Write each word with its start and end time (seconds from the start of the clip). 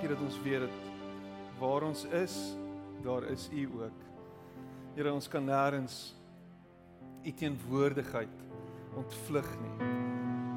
dankie 0.00 0.16
dat 0.16 0.24
ons 0.24 0.42
weet 0.42 0.60
dat 0.60 0.76
waar 1.60 1.82
ons 1.84 2.04
is, 2.04 2.34
daar 3.04 3.22
is 3.28 3.48
U 3.52 3.66
ook. 3.82 4.04
Here, 4.94 5.12
ons 5.12 5.28
kan 5.28 5.44
nêrens 5.44 6.14
U 7.20 7.32
teenwoordigheid 7.36 8.38
ontvlug 8.96 9.50
nie. 9.60 9.90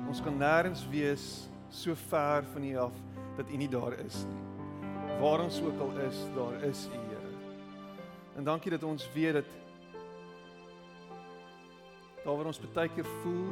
Ons 0.08 0.22
kan 0.24 0.40
nêrens 0.40 0.86
wees 0.88 1.26
so 1.68 1.92
ver 2.08 2.48
van 2.54 2.64
U 2.64 2.72
af 2.86 2.96
dat 3.36 3.52
U 3.52 3.60
nie 3.60 3.68
daar 3.68 3.98
is 4.06 4.22
nie. 4.30 4.46
Waar 5.20 5.44
ons 5.44 5.60
ook 5.60 5.84
al 5.90 5.92
is, 6.08 6.24
daar 6.40 6.64
is 6.64 6.88
U, 6.88 7.04
Here. 7.12 7.36
En 8.40 8.48
dankie 8.48 8.72
dat 8.72 8.88
ons 8.88 9.12
weet 9.12 9.42
dat 9.42 9.54
daar 12.24 12.40
waar 12.40 12.54
ons 12.54 12.64
baie 12.64 12.96
keer 12.96 13.12
voel 13.20 13.52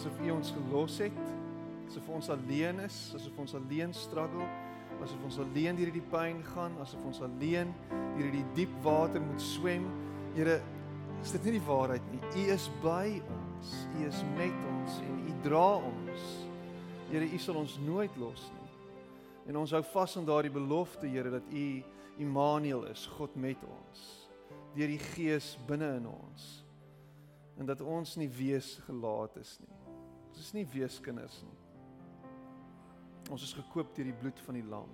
asof 0.00 0.16
U 0.24 0.32
ons 0.32 0.56
gelos 0.56 0.98
het, 1.04 1.24
asof 1.92 2.08
ons 2.08 2.32
alleen 2.32 2.86
is, 2.88 3.02
asof 3.20 3.36
ons 3.36 3.58
alleen 3.60 3.92
struggle, 3.92 4.48
asof 5.02 5.24
ons 5.26 5.38
alleen 5.42 5.76
deur 5.78 5.90
hierdie 5.90 6.08
pyn 6.12 6.40
gaan, 6.52 6.74
asof 6.82 7.02
ons 7.08 7.20
alleen 7.26 7.72
deur 7.90 8.22
hierdie 8.22 8.46
diep 8.56 8.72
water 8.84 9.22
moet 9.22 9.42
swem. 9.42 9.84
Here, 10.36 10.60
is 11.22 11.34
dit 11.36 11.46
nie 11.46 11.56
die 11.58 11.66
waarheid 11.66 12.06
nie. 12.10 12.22
U 12.22 12.46
is 12.54 12.68
by 12.82 13.06
ons. 13.20 13.72
U 13.98 14.06
is 14.08 14.22
met 14.36 14.66
ons 14.72 14.98
en 15.04 15.20
U 15.22 15.36
dra 15.44 15.68
ons. 15.78 16.26
Here, 17.10 17.28
U 17.28 17.40
sal 17.42 17.60
ons 17.60 17.76
nooit 17.84 18.18
los 18.20 18.48
nie. 18.56 18.70
En 19.50 19.58
ons 19.58 19.74
hou 19.74 19.82
vas 19.92 20.16
aan 20.18 20.26
daardie 20.26 20.54
belofte, 20.54 21.06
Here, 21.10 21.30
dat 21.34 21.46
U 21.50 21.66
Immanuel 22.22 22.86
is, 22.90 23.06
God 23.18 23.34
met 23.40 23.62
ons. 23.66 24.02
Deur 24.76 24.90
die 24.92 25.00
Gees 25.12 25.54
binne 25.68 25.96
in 25.98 26.08
ons. 26.08 26.50
En 27.60 27.68
dat 27.68 27.82
ons 27.84 28.16
nie 28.16 28.30
wees 28.32 28.74
gelaat 28.86 29.36
is 29.40 29.58
nie. 29.60 29.80
Ons 30.30 30.46
is 30.46 30.54
nie 30.56 30.64
weeskinders 30.72 31.42
nie. 31.44 31.58
Ons 33.32 33.46
is 33.46 33.54
gekoop 33.56 33.94
deur 33.96 34.10
die 34.10 34.18
bloed 34.20 34.40
van 34.44 34.58
die 34.58 34.66
lam. 34.68 34.90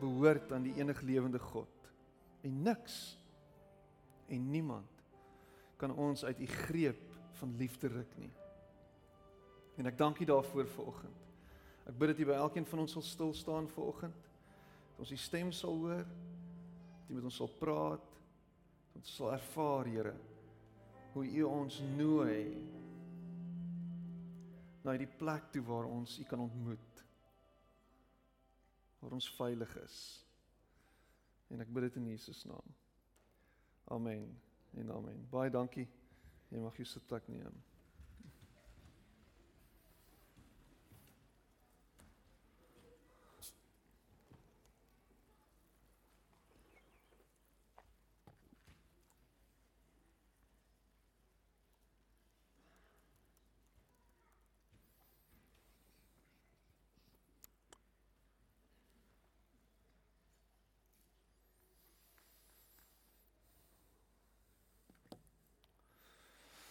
Behoort 0.00 0.52
aan 0.56 0.64
die 0.64 0.76
enige 0.80 1.04
lewende 1.04 1.40
God. 1.50 1.90
En 2.46 2.62
niks 2.64 3.18
en 4.32 4.46
niemand 4.50 5.02
kan 5.76 5.92
ons 5.92 6.24
uit 6.24 6.40
u 6.40 6.46
greep 6.46 7.02
van 7.40 7.52
liefde 7.60 7.88
ruk 7.92 8.16
nie. 8.16 8.32
En 9.80 9.88
ek 9.88 9.98
dank 9.98 10.18
U 10.20 10.24
daarvoor 10.28 10.66
vanoggend. 10.68 11.28
Ek 11.88 11.96
bid 11.96 12.12
dat 12.12 12.20
U 12.20 12.26
by 12.28 12.36
elkeen 12.36 12.66
van 12.68 12.82
ons 12.82 12.92
sal 12.96 13.04
stil 13.04 13.32
staan 13.36 13.68
vanoggend. 13.72 14.28
Dat 14.92 15.04
ons 15.06 15.12
U 15.12 15.18
stem 15.20 15.52
sal 15.56 15.78
hoor. 15.80 16.04
Dat 16.04 17.08
U 17.08 17.16
met 17.16 17.28
ons 17.30 17.38
sal 17.40 17.52
praat. 17.60 18.04
Dat 18.90 19.00
ons 19.00 19.14
sal 19.16 19.32
ervaar, 19.32 19.88
Here, 19.88 20.14
hoe 21.14 21.24
U 21.24 21.42
ons 21.48 21.80
nooi 21.96 22.44
na 24.84 24.96
die 24.96 25.08
plek 25.20 25.48
toe 25.52 25.64
waar 25.64 25.88
ons 25.88 26.18
U 26.20 26.28
kan 26.28 26.44
ontmoet. 26.44 26.89
Waar 29.00 29.16
ons 29.16 29.30
veilig 29.36 29.72
is. 29.82 29.98
En 31.50 31.60
ek 31.64 31.72
bid 31.72 31.88
dit 31.88 31.98
in 32.00 32.10
Jesus 32.12 32.44
naam. 32.48 32.76
Amen. 33.90 34.28
En 34.78 34.92
amen. 34.94 35.24
Baie 35.32 35.50
dankie. 35.50 35.88
Jy 36.50 36.62
mag 36.62 36.76
jou 36.78 36.86
sitplek 36.86 37.26
neem. 37.30 37.56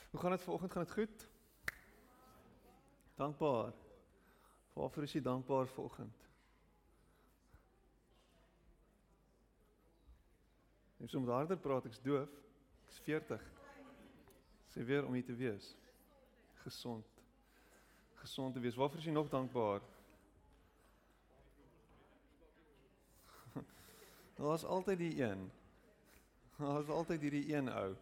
Hoe 0.10 0.20
gaan 0.20 0.32
dit 0.32 0.42
vanoggend? 0.42 0.72
Gaan 0.72 0.84
dit 0.84 0.94
goed? 0.94 1.28
Dankbaar. 3.16 3.74
Waarvoor 4.74 5.04
is 5.04 5.12
jy 5.12 5.22
dankbaar 5.22 5.68
vanoggend? 5.68 6.28
Ek 11.00 11.12
sê 11.12 11.18
om 11.20 11.30
harder 11.30 11.58
praat, 11.60 11.86
ek's 11.88 12.02
doof. 12.04 12.32
Ek's 12.88 13.00
40. 13.06 13.44
Sê 14.74 14.84
weer 14.86 15.06
om 15.08 15.14
hier 15.14 15.26
te 15.26 15.36
wees. 15.36 15.76
Gesond. 16.64 17.06
Gesond 18.20 18.54
te 18.54 18.60
wees. 18.60 18.76
Waarvoor 18.76 19.00
is 19.00 19.08
jy 19.08 19.16
nog 19.16 19.30
dankbaar? 19.32 19.82
Daar's 24.40 24.64
altyd 24.64 24.98
die 25.06 25.24
een. 25.24 25.52
Daar's 26.58 26.92
altyd 26.92 27.22
hierdie 27.22 27.48
een 27.56 27.72
ou. 27.72 27.96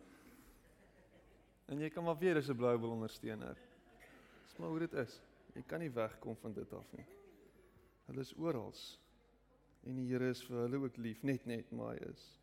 En 1.68 1.80
jy 1.80 1.90
kan 1.92 2.04
maar 2.04 2.18
weer 2.18 2.38
as 2.40 2.50
'n 2.50 2.56
Bybel 2.56 2.90
ondersteuner. 2.90 3.58
Dis 4.46 4.58
maar 4.58 4.70
hoe 4.70 4.80
dit 4.80 4.94
is. 4.94 5.22
Jy 5.54 5.64
kan 5.68 5.80
nie 5.80 5.92
wegkom 5.92 6.36
van 6.36 6.54
dit 6.54 6.74
af 6.74 6.92
nie. 6.92 7.06
Hulle 8.06 8.20
is 8.20 8.34
oral. 8.38 8.74
En 9.84 9.96
die 9.96 10.08
Here 10.12 10.30
is 10.30 10.44
vir 10.44 10.58
hulle 10.58 10.78
ook 10.78 10.98
lief, 10.98 11.24
net 11.24 11.46
net 11.46 11.72
maar 11.72 11.96
hy 11.96 12.10
is. 12.10 12.40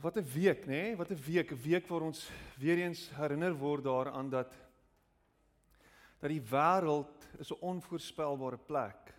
Wat 0.00 0.16
'n 0.16 0.24
week, 0.34 0.66
nê? 0.66 0.68
Nee? 0.68 0.96
Wat 0.96 1.10
'n 1.10 1.22
week, 1.26 1.52
'n 1.52 1.62
week 1.62 1.86
waar 1.88 2.02
ons 2.02 2.30
weer 2.58 2.78
eens 2.78 3.10
herinner 3.10 3.54
word 3.54 3.84
daaraan 3.84 4.30
dat 4.30 4.52
dat 6.20 6.30
die 6.30 6.42
wêreld 6.42 7.28
is 7.38 7.52
'n 7.52 7.60
onvoorspelbare 7.60 8.58
plek. 8.58 9.14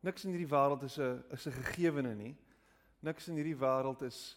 Niks 0.00 0.24
in 0.24 0.30
hierdie 0.30 0.50
wêreld 0.50 0.82
is 0.82 0.98
'n 0.98 1.24
is 1.30 1.46
'n 1.46 1.52
gegewene 1.52 2.14
nie. 2.14 2.36
Niks 3.00 3.28
in 3.28 3.34
hierdie 3.34 3.58
wêreld 3.58 4.02
is 4.02 4.36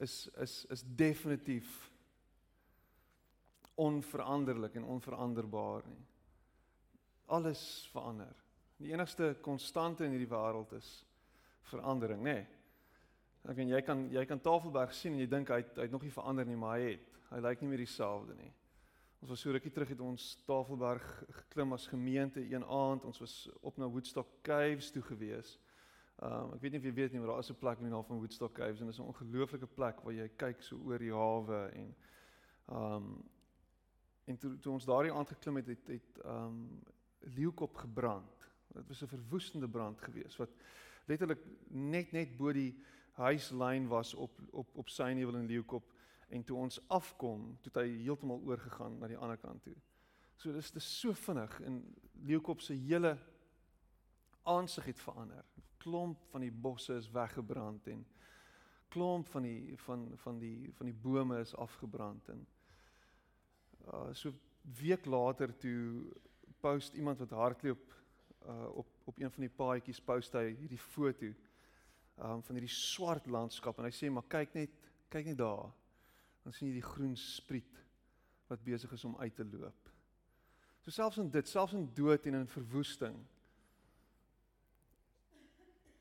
is 0.00 0.28
is 0.40 0.64
is 0.70 0.82
definitief 0.82 1.92
onveranderlik 3.74 4.74
en 4.74 4.84
onveranderbaar 4.84 5.82
nie. 5.86 6.04
Alles 7.26 7.88
verander. 7.92 8.34
Die 8.76 8.92
enigste 8.92 9.36
konstante 9.40 10.04
in 10.04 10.10
hierdie 10.14 10.30
wêreld 10.30 10.72
is 10.76 11.04
verandering, 11.70 12.22
nê? 12.22 12.34
Nee. 12.34 12.46
Ek 13.46 13.60
en 13.62 13.68
jy 13.70 13.80
kan 13.86 14.06
jy 14.10 14.24
kan 14.26 14.40
Tafelberg 14.42 14.94
sien 14.94 15.14
en 15.14 15.22
jy 15.22 15.28
dink 15.30 15.50
hy 15.54 15.60
hy 15.62 15.84
het 15.84 15.92
nog 15.94 16.02
nie 16.02 16.14
verander 16.14 16.46
nie, 16.48 16.58
maar 16.58 16.80
hy 16.80 16.94
het. 16.96 17.12
Hy 17.30 17.42
lyk 17.42 17.62
nie 17.62 17.68
meer 17.70 17.82
dieselfde 17.84 18.34
nie. 18.38 18.50
Ons 19.22 19.32
was 19.32 19.42
so 19.42 19.52
rukkie 19.54 19.72
terug 19.74 19.92
het 19.94 20.02
ons 20.02 20.24
Tafelberg 20.46 21.04
geklim 21.40 21.72
as 21.76 21.86
gemeente 21.90 22.42
een 22.42 22.64
aand. 22.64 23.06
Ons 23.08 23.20
was 23.22 23.36
op 23.60 23.78
na 23.78 23.88
Woodstock 23.88 24.28
Caves 24.46 24.90
toe 24.94 25.02
gewees. 25.02 25.56
Um 26.24 26.54
ek 26.56 26.62
weet 26.62 26.72
nie 26.72 26.78
of 26.80 26.86
jy 26.88 26.94
weet 26.96 27.12
nie, 27.12 27.20
maar 27.20 27.34
daar 27.34 27.42
is 27.44 27.50
'n 27.50 27.58
plek 27.60 27.78
in 27.78 27.84
die 27.84 27.92
naam 27.92 28.04
van 28.04 28.18
Woodstock 28.18 28.54
Caves 28.54 28.80
en 28.80 28.86
dit 28.86 28.94
is 28.94 29.00
'n 29.00 29.12
ongelooflike 29.12 29.66
plek 29.66 30.00
waar 30.00 30.12
jy 30.12 30.28
kyk 30.36 30.62
so 30.62 30.76
oor 30.76 30.98
die 30.98 31.12
hawe 31.12 31.70
en 31.74 31.94
um 32.72 33.24
en 34.24 34.38
toe 34.38 34.58
toe 34.58 34.72
ons 34.72 34.84
daardie 34.84 35.12
aand 35.12 35.28
geklim 35.28 35.56
het, 35.56 35.66
het 35.66 35.86
het 35.86 36.24
um 36.24 36.82
leeukop 37.20 37.76
gebrand. 37.76 38.48
Dit 38.72 38.88
was 38.88 39.02
'n 39.02 39.06
verwoestende 39.06 39.68
brand 39.68 40.00
geweest 40.00 40.36
wat 40.36 40.50
letterlik 41.06 41.44
net 41.68 42.12
net 42.12 42.36
bo 42.36 42.52
die 42.52 42.74
huislyn 43.12 43.88
was 43.88 44.14
op 44.14 44.40
op 44.50 44.76
op 44.76 44.88
Synewil 44.88 45.36
en 45.36 45.46
leeukop 45.46 45.92
en 46.28 46.44
toe 46.44 46.56
ons 46.56 46.88
afkom, 46.88 47.58
toe 47.60 47.72
het 47.72 47.82
hy 47.82 48.02
heeltemal 48.02 48.40
oorgegaan 48.44 48.98
na 48.98 49.06
die 49.06 49.18
ander 49.18 49.36
kant 49.36 49.62
toe. 49.62 49.76
So 50.36 50.52
dis 50.52 50.70
dis 50.70 50.98
so 51.00 51.12
vinnig 51.12 51.60
en 51.60 51.94
leeukop 52.12 52.60
se 52.60 52.74
hele 52.74 53.18
aansig 54.42 54.84
het 54.84 55.00
verander 55.00 55.44
klomp 55.86 56.22
van 56.32 56.42
die 56.42 56.52
bosse 56.52 56.98
is 56.98 57.10
weggebrand 57.14 57.86
en 57.92 58.02
klomp 58.94 59.30
van 59.30 59.46
die 59.46 59.76
van 59.86 60.06
van 60.24 60.38
die 60.42 60.72
van 60.78 60.90
die 60.90 60.98
bome 61.06 61.38
is 61.44 61.54
afgebrand 61.54 62.28
en 62.34 62.46
uh 63.94 64.10
so 64.12 64.34
week 64.80 65.06
later 65.06 65.54
toe 65.62 66.10
post 66.60 66.94
iemand 66.98 67.22
wat 67.22 67.38
hardloop 67.40 67.94
uh 68.46 68.68
op 68.82 68.94
op 69.06 69.18
een 69.22 69.30
van 69.30 69.46
die 69.46 69.54
paadjies 69.62 70.02
post 70.02 70.34
hy 70.34 70.48
hierdie 70.58 70.82
foto 70.82 71.30
um 72.16 72.42
van 72.42 72.58
hierdie 72.58 72.74
swart 72.74 73.26
landskap 73.30 73.78
en 73.78 73.86
hy 73.86 73.94
sê 73.94 74.10
maar 74.10 74.26
kyk 74.36 74.58
net 74.58 74.78
kyk 75.12 75.30
net 75.30 75.38
daar 75.38 75.70
dan 76.46 76.54
sien 76.54 76.70
jy 76.70 76.80
die 76.80 76.88
groen 76.90 77.14
spriet 77.18 77.82
wat 78.46 78.62
besig 78.62 78.92
is 78.94 79.04
om 79.04 79.16
uit 79.18 79.34
te 79.34 79.44
loop. 79.44 79.88
So 80.84 80.94
selfs 80.94 81.18
in 81.18 81.30
dit, 81.34 81.48
selfs 81.50 81.74
in 81.74 81.88
dood 81.94 82.28
en 82.30 82.36
in 82.38 82.46
verwoesting 82.46 83.16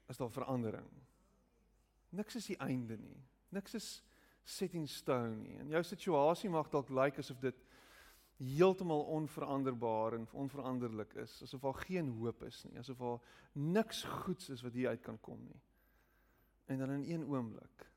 is 0.08 0.18
daar 0.18 0.32
verandering. 0.32 0.90
Niks 2.10 2.36
is 2.36 2.46
die 2.46 2.58
einde 2.58 2.98
nie. 2.98 3.24
Niks 3.50 3.74
is 3.74 4.04
set 4.44 4.74
in 4.74 4.88
stone 4.88 5.36
nie. 5.42 5.58
En 5.58 5.70
jou 5.74 5.84
situasie 5.84 6.50
mag 6.50 6.70
dalk 6.70 6.90
lyk 6.90 7.16
like 7.16 7.24
asof 7.24 7.40
dit 7.42 7.66
heeltemal 8.38 9.06
onveranderbaar 9.16 10.14
en 10.18 10.28
onveranderlik 10.32 11.14
is, 11.24 11.38
asof 11.44 11.62
daar 11.62 11.82
geen 11.88 12.10
hoop 12.18 12.44
is 12.44 12.64
nie, 12.68 12.78
asof 12.80 13.00
daar 13.00 13.22
niks 13.54 14.04
goeds 14.04 14.50
is 14.50 14.62
wat 14.62 14.76
hier 14.76 14.92
uit 14.92 15.02
kan 15.02 15.20
kom 15.24 15.40
nie. 15.48 15.62
En 16.66 16.82
dan 16.82 16.90
in 16.90 17.06
een 17.12 17.26
oomblik 17.26 17.90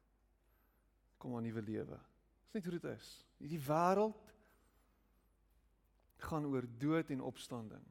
kom 1.19 1.37
'n 1.37 1.43
nuwe 1.43 1.63
lewe. 1.63 1.99
Dis 2.45 2.53
net 2.53 2.65
hoe 2.65 2.79
dit 2.79 2.85
is. 2.85 3.27
Hierdie 3.37 3.61
wêreld 3.61 4.33
gaan 6.17 6.47
oor 6.47 6.65
dood 6.79 7.11
en 7.11 7.21
opstanding. 7.21 7.85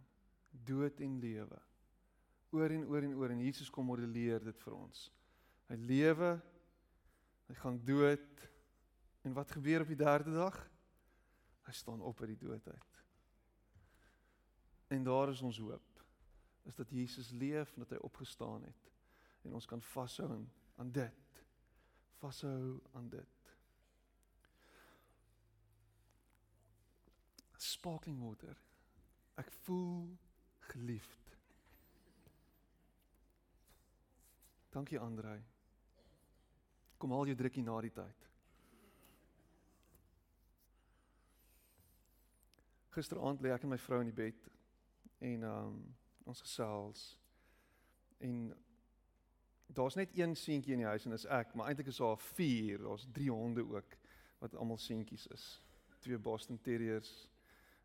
dood 0.50 1.00
en 1.00 1.20
lewe. 1.20 1.62
Oor 2.56 2.72
en 2.72 2.86
oor 2.88 3.04
en 3.04 3.16
oor 3.20 3.34
en 3.34 3.44
Jesus 3.44 3.70
kom 3.74 3.90
modelleer 3.90 4.44
dit 4.44 4.62
vir 4.64 4.76
ons. 4.78 5.08
Hy 5.68 5.78
lewe, 5.90 6.32
hy 7.50 7.56
gaan 7.60 7.80
dood 7.84 8.46
en 9.28 9.36
wat 9.36 9.52
gebeur 9.52 9.84
op 9.84 9.92
die 9.92 10.00
derde 10.00 10.36
dag? 10.36 10.58
Hy 11.68 11.74
staan 11.76 12.02
op 12.02 12.22
uit 12.24 12.32
die 12.32 12.44
dood 12.48 12.68
uit. 12.68 13.02
En 14.96 15.04
daar 15.04 15.34
is 15.34 15.44
ons 15.44 15.60
hoop. 15.60 16.04
Is 16.68 16.76
dat 16.76 16.92
Jesus 16.92 17.32
leef 17.36 17.74
en 17.76 17.84
dat 17.84 17.96
hy 17.96 18.00
opgestaan 18.08 18.64
het 18.64 18.94
en 19.48 19.54
ons 19.56 19.66
kan 19.66 19.82
vashou 19.82 20.28
aan, 20.76 20.92
dit. 20.92 21.44
Vashou 22.20 22.80
aan 22.92 23.08
dit. 23.10 23.52
Sparkling 27.58 28.20
water. 28.20 28.60
Ek 29.40 29.52
voel 29.64 30.18
geliefd. 30.74 31.27
Dankie 34.78 35.00
Andrei. 35.00 35.40
Kom 36.98 37.12
haal 37.12 37.26
jou 37.26 37.36
drukkie 37.38 37.64
na 37.66 37.80
die 37.82 37.90
tyd. 37.90 38.26
Gisteraand 42.94 43.42
lê 43.42 43.56
ek 43.56 43.66
en 43.66 43.72
my 43.74 43.80
vrou 43.82 44.04
in 44.04 44.12
die 44.12 44.20
bed 44.20 44.46
en 45.32 45.48
um 45.50 45.82
ons 46.30 46.44
gesels 46.46 47.08
en 48.22 48.38
daar's 49.80 49.98
net 49.98 50.14
een 50.14 50.38
seentjie 50.38 50.78
in 50.78 50.86
die 50.86 50.90
huis 50.92 51.10
en 51.10 51.18
dis 51.18 51.26
ek, 51.40 51.58
maar 51.58 51.72
eintlik 51.72 51.90
is 51.90 52.04
daar 52.04 52.22
4, 52.22 52.86
daar's 52.86 53.10
3 53.18 53.34
honde 53.34 53.66
ook 53.66 53.98
wat 54.44 54.62
almal 54.62 54.78
seentjies 54.78 55.26
is. 55.34 55.50
Twee 56.06 56.22
Boston 56.22 56.62
Terriers 56.62 57.16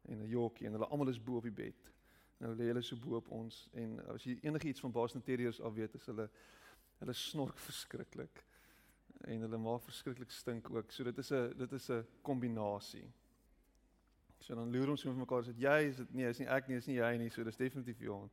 en 0.03 0.21
'n 0.21 0.29
Yorkie 0.29 0.69
en 0.69 0.77
hulle 0.77 0.93
almal 0.93 1.09
is 1.09 1.25
bo 1.25 1.41
op 1.41 1.49
die 1.49 1.59
bed. 1.65 1.95
Nou 2.37 2.53
lê 2.53 2.69
hulle 2.69 2.83
so 2.85 3.01
bo 3.01 3.17
op 3.17 3.31
ons 3.31 3.69
en 3.73 4.01
as 4.13 4.29
jy 4.29 4.43
enigiets 4.43 4.85
van 4.85 4.93
Boston 4.93 5.23
Terriers 5.23 5.61
al 5.61 5.73
weet, 5.73 5.95
is 5.95 6.07
hulle 6.07 6.29
hulle 7.03 7.15
snork 7.19 7.59
verskriklik 7.59 8.45
en 9.31 9.45
hulle 9.47 9.59
maak 9.59 9.83
verskriklik 9.87 10.31
stink 10.35 10.71
ook. 10.71 10.93
So 10.93 11.05
dit 11.05 11.19
is 11.19 11.31
'n 11.33 11.55
dit 11.59 11.73
is 11.73 11.91
'n 11.91 12.07
kombinasie. 12.23 13.13
So 14.41 14.55
dan 14.55 14.73
loer 14.73 14.91
ons 14.91 15.05
met 15.05 15.17
mekaar 15.17 15.45
sê 15.45 15.55
jy 15.57 15.89
is 15.89 15.97
dit 15.97 16.15
nee, 16.15 16.29
is 16.29 16.39
nie 16.39 16.49
ek 16.49 16.69
nie, 16.69 16.77
is 16.77 16.87
nie 16.87 16.97
jy 16.97 17.17
nie, 17.17 17.31
so 17.31 17.45
dis 17.45 17.57
definitief 17.57 17.99
jou. 17.99 18.31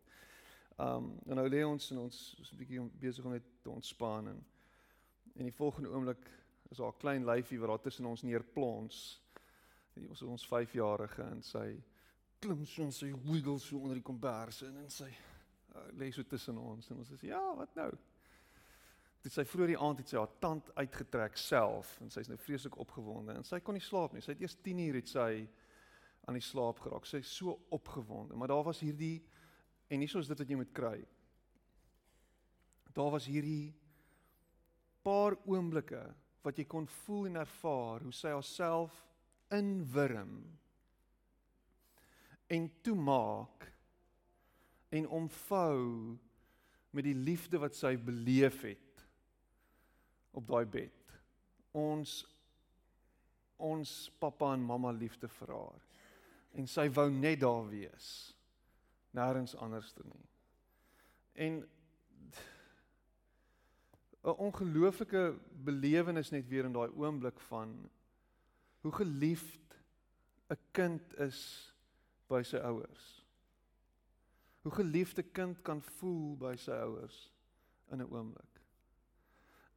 Um 0.80 1.20
en 1.28 1.36
nou 1.36 1.48
lê 1.50 1.64
ons 1.66 1.92
en 1.92 1.98
ons 1.98 2.36
is 2.42 2.52
'n 2.52 2.58
bietjie 2.58 2.90
besig 3.00 3.26
om 3.26 3.32
net 3.32 3.44
te 3.62 3.70
ontspan 3.70 4.28
en 4.28 4.46
en 5.36 5.44
die 5.44 5.56
volgende 5.56 5.90
oomblik 5.90 6.30
is 6.70 6.78
daar 6.78 6.92
'n 6.92 7.00
klein 7.00 7.26
lyfie 7.26 7.60
wat 7.60 7.70
daar 7.70 7.82
tussen 7.82 8.06
ons 8.06 8.22
neerplons. 8.22 9.22
Dit 9.94 10.08
was 10.08 10.22
ons 10.22 10.48
5-jarige 10.48 11.24
en 11.24 11.42
sy 11.44 11.84
klim 12.40 12.66
so 12.66 12.84
en 12.84 12.92
sy 12.92 13.12
wiggle 13.26 13.60
so 13.60 13.78
onder 13.78 13.96
die 13.96 14.04
kombers 14.04 14.62
en 14.62 14.78
en 14.78 14.90
sy 14.90 15.10
uh, 15.76 15.88
lê 16.00 16.12
so 16.12 16.24
tussen 16.24 16.58
ons 16.58 16.90
en 16.90 16.98
ons 16.98 17.12
sê 17.12 17.28
ja, 17.28 17.42
wat 17.56 17.76
nou? 17.76 17.92
Dit 19.24 19.36
sy 19.36 19.44
vroeër 19.44 19.74
die 19.74 19.80
aand 19.84 20.00
het 20.00 20.12
sy 20.12 20.18
haar 20.20 20.36
tand 20.40 20.70
uitgetrek 20.78 21.36
self 21.40 21.98
en 22.04 22.12
sy's 22.14 22.30
nou 22.32 22.38
vreeslik 22.40 22.78
opgewonde 22.80 23.36
en 23.36 23.48
sy 23.48 23.60
kon 23.60 23.76
nie 23.76 23.84
slaap 23.84 24.16
nie. 24.16 24.24
Sy 24.24 24.32
het 24.36 24.46
eers 24.46 24.56
10 24.64 24.80
uur 24.86 25.00
het 25.02 25.12
sy 25.12 25.32
aan 26.30 26.38
die 26.38 26.46
slaap 26.46 26.80
geraak. 26.84 27.08
Sy 27.10 27.20
is 27.24 27.34
so 27.34 27.58
opgewonde, 27.76 28.38
maar 28.38 28.52
daar 28.52 28.64
was 28.70 28.80
hierdie 28.84 29.18
en 29.90 30.00
nie 30.00 30.08
soos 30.08 30.30
dit 30.30 30.40
wat 30.40 30.50
jy 30.50 30.60
moet 30.60 30.74
kry. 30.76 30.98
Daar 32.96 33.12
was 33.16 33.28
hierdie 33.30 33.74
paar 35.04 35.36
oomblikke 35.50 36.04
wat 36.46 36.60
jy 36.60 36.66
kon 36.70 36.88
voel 37.04 37.28
en 37.30 37.42
ervaar 37.42 38.06
hoe 38.06 38.16
sy 38.16 38.32
haarself 38.32 38.96
inwurm 39.56 40.38
en 42.50 42.68
toemaak 42.86 43.68
en 44.96 45.08
omvou 45.20 46.18
met 46.96 47.06
die 47.06 47.18
liefde 47.18 47.60
wat 47.62 47.76
sy 47.78 47.94
beleef 48.02 48.64
het 48.66 48.89
op 50.32 50.48
daai 50.48 50.66
bed. 50.66 51.16
Ons 51.72 52.26
ons 53.60 54.12
pappa 54.20 54.54
en 54.56 54.64
mamma 54.64 54.92
liefde 54.96 55.28
vir 55.28 55.52
haar. 55.52 55.82
En 56.56 56.68
sy 56.68 56.88
wou 56.96 57.10
net 57.12 57.42
daar 57.42 57.66
wees. 57.68 58.08
Nêrens 59.12 59.56
anderste 59.60 60.06
nie. 60.08 60.28
En 61.34 61.68
'n 64.24 64.36
ongelooflike 64.48 65.40
belewenis 65.64 66.30
net 66.30 66.48
weer 66.48 66.66
in 66.66 66.74
daai 66.74 66.90
oomblik 66.96 67.40
van 67.40 67.90
hoe 68.82 68.92
geliefd 68.92 69.76
'n 70.50 70.58
kind 70.72 71.18
is 71.18 71.74
by 72.28 72.42
sy 72.44 72.58
ouers. 72.58 73.26
Hoe 74.62 74.72
geliefde 74.72 75.24
kind 75.24 75.62
kan 75.62 75.82
voel 75.82 76.38
by 76.38 76.56
sy 76.56 76.72
ouers 76.72 77.32
in 77.92 78.02
'n 78.02 78.12
oomblik. 78.12 78.59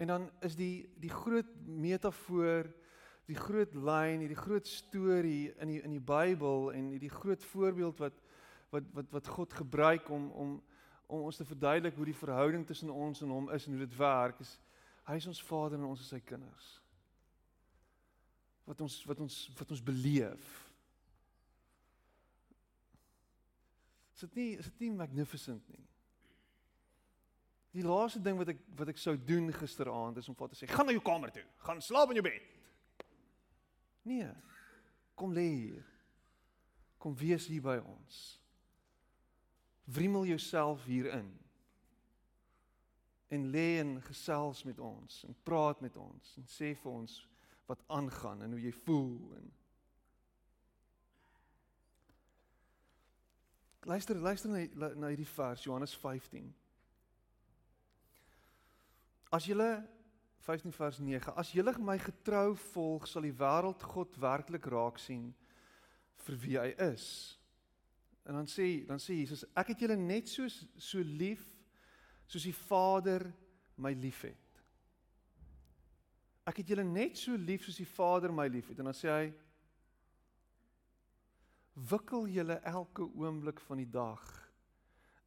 En 0.03 0.11
dan 0.11 0.31
is 0.43 0.57
die 0.59 0.89
die 0.99 1.11
groot 1.11 1.47
metafoor, 1.63 2.67
die 3.31 3.39
groot 3.39 3.75
lyn, 3.79 4.25
die 4.27 4.39
groot 4.39 4.67
storie 4.67 5.53
in 5.63 5.71
die 5.71 5.79
in 5.87 5.95
die 5.95 6.03
Bybel 6.03 6.73
en 6.75 6.89
die 6.99 7.13
groot 7.13 7.45
voorbeeld 7.53 8.03
wat 8.03 8.19
wat 8.75 8.89
wat 8.97 9.15
wat 9.15 9.31
God 9.37 9.55
gebruik 9.55 10.11
om 10.11 10.31
om 10.31 10.59
om 11.07 11.27
ons 11.29 11.37
te 11.37 11.45
verduidelik 11.45 11.95
hoe 11.95 12.09
die 12.09 12.17
verhouding 12.17 12.67
tussen 12.67 12.91
ons 12.91 13.21
en 13.23 13.31
hom 13.31 13.51
is 13.53 13.67
en 13.67 13.77
hoe 13.77 13.85
dit 13.85 13.97
werk 13.97 14.41
is 14.41 14.57
hy 15.07 15.19
is 15.21 15.29
ons 15.31 15.43
Vader 15.45 15.79
en 15.79 15.91
ons 15.91 16.01
is 16.01 16.11
sy 16.15 16.21
kinders. 16.25 16.69
Wat 18.67 18.83
ons 18.85 18.99
wat 19.07 19.23
ons 19.23 19.39
wat 19.59 19.71
ons 19.75 19.87
beleef. 19.87 20.51
Is 24.15 24.27
dit 24.27 24.39
nie 24.39 24.51
is 24.59 24.71
dit 24.71 24.87
nie 24.87 24.93
magnificent 24.99 25.67
nie? 25.71 25.87
Die 27.73 27.85
laaste 27.85 28.21
ding 28.21 28.37
wat 28.37 28.53
ek 28.53 28.59
wat 28.77 28.91
ek 28.93 29.01
sou 29.01 29.15
doen 29.17 29.49
gisteraand 29.57 30.19
is 30.21 30.29
om 30.29 30.37
vir 30.37 30.53
te 30.53 30.59
sê, 30.59 30.69
gaan 30.69 30.87
na 30.89 30.93
jou 30.93 31.05
kamer 31.05 31.33
toe, 31.33 31.45
gaan 31.65 31.81
slaap 31.81 32.13
in 32.13 32.21
jou 32.21 32.27
bed. 32.27 32.51
Nee. 34.09 34.29
Kom 35.15 35.33
lê 35.33 35.47
hier. 35.49 35.87
Kom 36.99 37.17
wees 37.17 37.47
hier 37.51 37.63
by 37.65 37.79
ons. 37.81 38.19
Wrimmel 39.85 40.27
jouself 40.27 40.85
hier 40.85 41.09
in. 41.15 41.31
En 43.33 43.49
lê 43.55 43.79
en 43.81 43.97
gesels 44.05 44.63
met 44.69 44.79
ons 44.79 45.23
en 45.25 45.37
praat 45.43 45.81
met 45.81 45.97
ons 45.97 46.37
en 46.37 46.49
sê 46.53 46.75
vir 46.77 46.93
ons 46.93 47.19
wat 47.71 47.85
aangaan 47.97 48.45
en 48.45 48.53
hoe 48.53 48.61
jy 48.61 48.75
voel 48.85 49.17
en 49.41 49.51
Luister, 53.83 54.15
luister 54.15 54.51
na 54.51 54.89
na 54.95 55.09
hierdie 55.11 55.27
vers 55.27 55.65
Johannes 55.65 55.97
15. 55.99 56.53
As 59.33 59.47
julle 59.49 59.83
15 60.45 60.75
vers 60.77 60.99
9, 61.01 61.33
as 61.41 61.53
julle 61.55 61.73
my 61.81 61.97
getrou 62.03 62.53
volg, 62.75 63.07
sal 63.09 63.25
die 63.25 63.33
wêreld 63.33 63.81
God 63.95 64.19
werklik 64.21 64.67
raak 64.69 64.99
sien 65.01 65.31
vir 66.27 66.37
wie 66.43 66.59
hy 66.61 66.73
is. 66.91 67.07
En 68.29 68.37
dan 68.37 68.51
sê 68.51 68.85
dan 68.87 69.01
sê 69.03 69.17
Jesus, 69.23 69.47
ek 69.57 69.73
het 69.73 69.85
julle 69.87 69.97
net 69.97 70.29
so 70.29 70.45
so 70.77 71.01
lief 71.01 71.47
soos 72.29 72.45
die 72.45 72.57
Vader 72.69 73.25
my 73.81 73.95
liefhet. 73.97 74.61
Ek 76.47 76.61
het 76.61 76.75
julle 76.75 76.85
net 76.85 77.17
so 77.19 77.39
lief 77.39 77.65
soos 77.65 77.79
die 77.81 77.89
Vader 77.89 78.35
my 78.35 78.49
liefhet. 78.51 78.83
En 78.83 78.91
dan 78.91 78.99
sê 78.99 79.11
hy 79.11 79.33
wikkel 81.89 82.29
julle 82.35 82.59
elke 82.69 83.07
oomblik 83.17 83.63
van 83.65 83.81
die 83.81 83.89
dag 83.89 84.27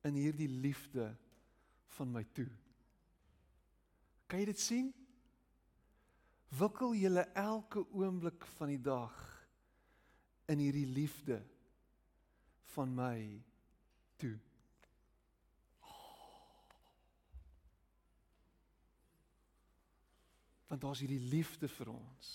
in 0.06 0.20
hierdie 0.20 0.52
liefde 0.52 1.10
van 1.98 2.12
my 2.14 2.22
toe. 2.38 2.52
Kan 4.27 4.41
jy 4.41 4.46
dit 4.50 4.60
sien? 4.60 4.94
Wikkel 6.55 6.96
julle 6.98 7.25
elke 7.38 7.84
oomblik 7.94 8.46
van 8.55 8.72
die 8.74 8.82
dag 8.82 9.13
in 10.50 10.62
hierdie 10.62 10.88
liefde 10.88 11.39
van 12.75 12.94
my 12.96 13.20
toe. 14.22 14.36
Want 20.67 20.82
daar's 20.82 21.03
hierdie 21.03 21.22
liefde 21.29 21.70
vir 21.70 21.94
ons 21.94 22.34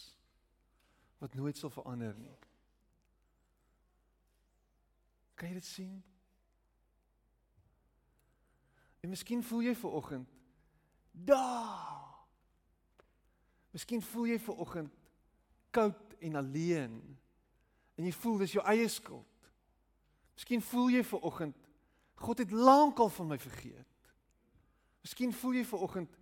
wat 1.21 1.35
nooit 1.37 1.59
sal 1.59 1.69
verander 1.69 2.15
nie. 2.17 2.37
Kan 5.37 5.51
jy 5.51 5.59
dit 5.59 5.67
sien? 5.69 5.99
En 9.05 9.13
miskien 9.13 9.45
voel 9.45 9.67
jy 9.69 9.75
ver 9.77 9.97
oggend 9.99 10.40
Daar. 11.25 12.01
Miskien 13.71 14.03
voel 14.03 14.33
jy 14.33 14.39
ver 14.43 14.63
oggend 14.63 14.95
koud 15.71 16.15
en 16.19 16.35
alleen. 16.35 16.97
En 17.95 18.05
jy 18.05 18.13
voel 18.13 18.41
dis 18.43 18.57
jou 18.57 18.65
eie 18.67 18.89
skuld. 18.91 19.27
Miskien 20.35 20.63
voel 20.65 20.89
jy 20.97 21.05
ver 21.05 21.27
oggend 21.29 21.57
God 22.21 22.43
het 22.43 22.51
lankal 22.53 23.09
van 23.09 23.31
my 23.31 23.39
vergeet. 23.41 24.09
Miskien 25.01 25.33
voel 25.33 25.55
jy 25.57 25.65
ver 25.65 25.85
oggend 25.87 26.17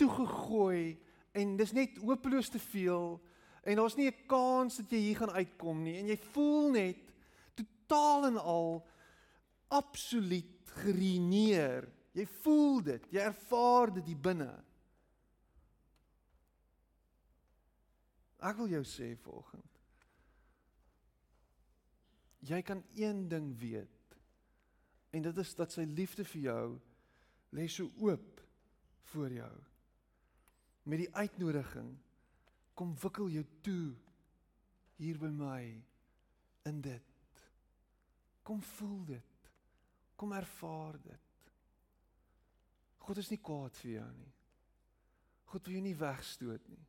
toegegooi 0.00 0.98
en 1.38 1.52
dis 1.58 1.72
net 1.76 2.00
hopeloos 2.02 2.50
te 2.50 2.58
veel 2.58 3.14
en 3.62 3.78
daar's 3.78 3.96
nie 3.96 4.08
'n 4.08 4.26
kans 4.26 4.76
dat 4.76 4.90
jy 4.90 4.98
hier 4.98 5.16
gaan 5.16 5.30
uitkom 5.30 5.82
nie 5.82 5.98
en 5.98 6.06
jy 6.06 6.16
voel 6.16 6.70
net 6.70 7.12
totaal 7.54 8.26
en 8.26 8.38
al 8.38 8.86
absoluut 9.68 10.70
gereneer. 10.82 11.86
Jy 12.16 12.26
voel 12.42 12.80
dit, 12.82 13.06
jy 13.14 13.22
ervaar 13.22 13.92
dit 13.94 14.10
hier 14.10 14.18
binne. 14.18 14.50
Ek 18.40 18.56
wil 18.58 18.72
jou 18.72 18.82
sê 18.88 19.12
volgens. 19.20 19.78
Jy 22.48 22.62
kan 22.64 22.80
een 22.96 23.26
ding 23.28 23.52
weet. 23.60 24.16
En 25.12 25.22
dit 25.22 25.40
is 25.42 25.54
dat 25.58 25.74
sy 25.74 25.84
liefde 25.84 26.24
vir 26.32 26.46
jou 26.46 26.66
lê 27.54 27.66
so 27.68 27.90
oop 28.00 28.40
voor 29.12 29.34
jou. 29.34 29.52
Met 30.88 31.04
die 31.04 31.10
uitnodiging 31.14 31.92
kom 32.78 32.94
wikkel 33.02 33.28
jou 33.34 33.44
toe 33.66 33.90
hier 35.00 35.18
by 35.20 35.30
my 35.34 35.62
in 36.70 36.80
dit. 36.84 37.42
Kom 38.46 38.62
voel 38.76 39.02
dit. 39.10 39.50
Kom 40.16 40.32
ervaar 40.36 40.96
dit. 41.04 41.29
God 43.00 43.20
is 43.22 43.30
nie 43.32 43.40
kwaad 43.42 43.76
vir 43.82 43.96
jou 43.96 44.08
nie. 44.14 44.32
God 45.50 45.66
wil 45.66 45.76
jou 45.78 45.84
nie 45.84 45.98
wegstoot 45.98 46.68
nie. 46.70 46.84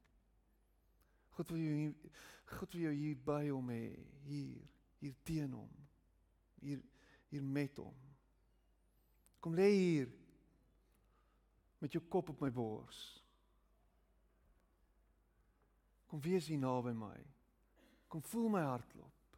God 1.37 1.53
wil 1.53 1.63
jou 1.63 1.75
nie, 1.79 2.13
God 2.51 2.75
wil 2.75 2.85
jou 2.85 2.95
hier 2.95 3.21
by 3.25 3.43
hom 3.49 3.71
hê, 3.73 3.85
hier, 4.27 4.65
hier 5.01 5.15
teen 5.25 5.55
hom. 5.55 5.71
Hier 6.61 6.81
hier 7.31 7.43
met 7.43 7.77
hom. 7.79 7.95
Kom 9.39 9.55
lê 9.55 9.69
hier 9.71 10.09
met 11.79 11.95
jou 11.95 12.03
kop 12.11 12.29
op 12.29 12.41
my 12.43 12.51
bors. 12.53 12.99
Kom 16.11 16.21
wees 16.21 16.49
hier 16.51 16.59
naby 16.59 16.91
my. 16.93 17.15
Kom 18.11 18.23
voel 18.27 18.49
my 18.51 18.65
hartklop. 18.67 19.37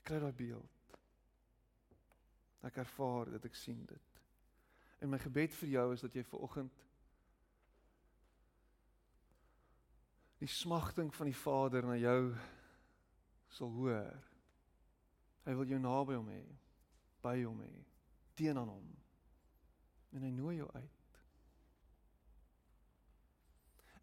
Ek 0.00 0.08
kry 0.08 0.22
daai 0.24 0.32
beeld. 0.40 0.73
Ek 2.64 2.80
ervaar 2.80 3.30
dit, 3.34 3.44
ek 3.44 3.56
sien 3.58 3.84
dit. 3.88 4.20
En 5.04 5.10
my 5.12 5.20
gebed 5.20 5.52
vir 5.60 5.72
jou 5.74 5.86
is 5.92 6.04
dat 6.04 6.14
jy 6.16 6.24
ver 6.24 6.44
oggend 6.46 6.82
die 10.40 10.50
smagting 10.50 11.08
van 11.14 11.28
die 11.30 11.36
Vader 11.36 11.86
na 11.86 11.96
jou 11.96 12.34
sal 13.54 13.70
hoor. 13.72 14.16
Hy 15.44 15.54
wil 15.56 15.68
jou 15.68 15.80
naby 15.80 16.16
hom 16.18 16.28
hê, 16.32 16.42
by 17.24 17.36
hom 17.44 17.60
hê, 17.64 17.72
teen 18.36 18.58
aan 18.60 18.72
hom. 18.72 18.90
En 20.16 20.24
hy 20.24 20.32
nooi 20.34 20.58
jou 20.58 20.68
uit. 20.74 21.20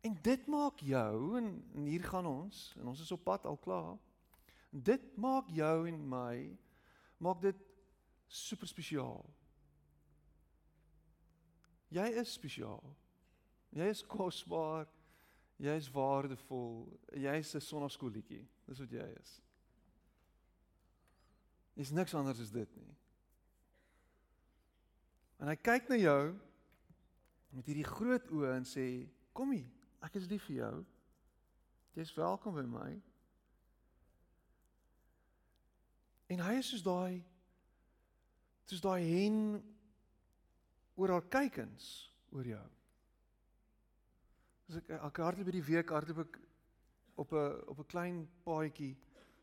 En 0.02 0.16
dit 0.26 0.48
maak 0.50 0.82
jou 0.82 1.38
en, 1.38 1.52
en 1.78 1.90
hier 1.90 2.06
gaan 2.10 2.26
ons 2.26 2.62
en 2.80 2.90
ons 2.90 3.02
is 3.04 3.14
op 3.14 3.22
pad 3.26 3.46
al 3.46 3.60
klaar. 3.62 4.00
Dit 4.72 5.12
maak 5.22 5.50
jou 5.54 5.76
en 5.90 6.00
my 6.10 6.36
maak 7.22 7.42
dit 7.44 7.60
super 8.32 8.68
spesiaal. 8.68 9.26
Jy 11.92 12.08
is 12.22 12.32
spesiaal. 12.32 12.96
Jy 13.76 13.90
is 13.92 14.04
kosbaar. 14.08 14.88
Jy 15.62 15.76
is 15.76 15.90
waardevol. 15.92 16.88
Jy 17.20 17.36
is 17.44 17.56
'n 17.56 17.62
sonnaskoolletjie. 17.62 18.48
Dis 18.66 18.80
wat 18.80 18.92
jy 18.92 19.08
is. 19.20 19.42
Dis 21.76 21.92
niks 21.92 22.14
anders 22.14 22.40
as 22.40 22.52
dit 22.52 22.76
nie. 22.76 22.96
En 25.40 25.48
hy 25.48 25.56
kyk 25.56 25.90
na 25.90 25.96
jou 25.96 26.40
met 27.50 27.66
hierdie 27.66 27.88
groot 27.88 28.28
oë 28.32 28.56
en 28.56 28.64
sê: 28.64 29.10
"Kom 29.34 29.52
hier. 29.52 29.70
Ek 30.02 30.16
is 30.16 30.28
lief 30.28 30.46
vir 30.46 30.56
jou. 30.56 30.86
Jy's 31.96 32.14
welkom 32.14 32.56
by 32.56 32.62
my." 32.62 33.02
En 36.28 36.40
hy 36.40 36.54
is 36.54 36.70
soos 36.70 36.84
daai 36.84 37.24
soos 38.72 38.84
daai 38.86 39.04
hen 39.04 39.40
oor 40.96 41.12
haar 41.12 41.26
kykens 41.28 41.88
oor 42.32 42.48
jou. 42.48 42.68
As 44.70 44.78
ek 44.80 44.94
ek 44.96 45.20
hardloop 45.26 45.50
by 45.50 45.56
die 45.58 45.68
week 45.68 45.92
hardloop 45.92 46.22
ek 46.24 46.38
op 47.20 47.34
'n 47.34 47.64
op 47.68 47.80
'n 47.80 47.92
klein 47.92 48.28
paadjie, 48.46 48.96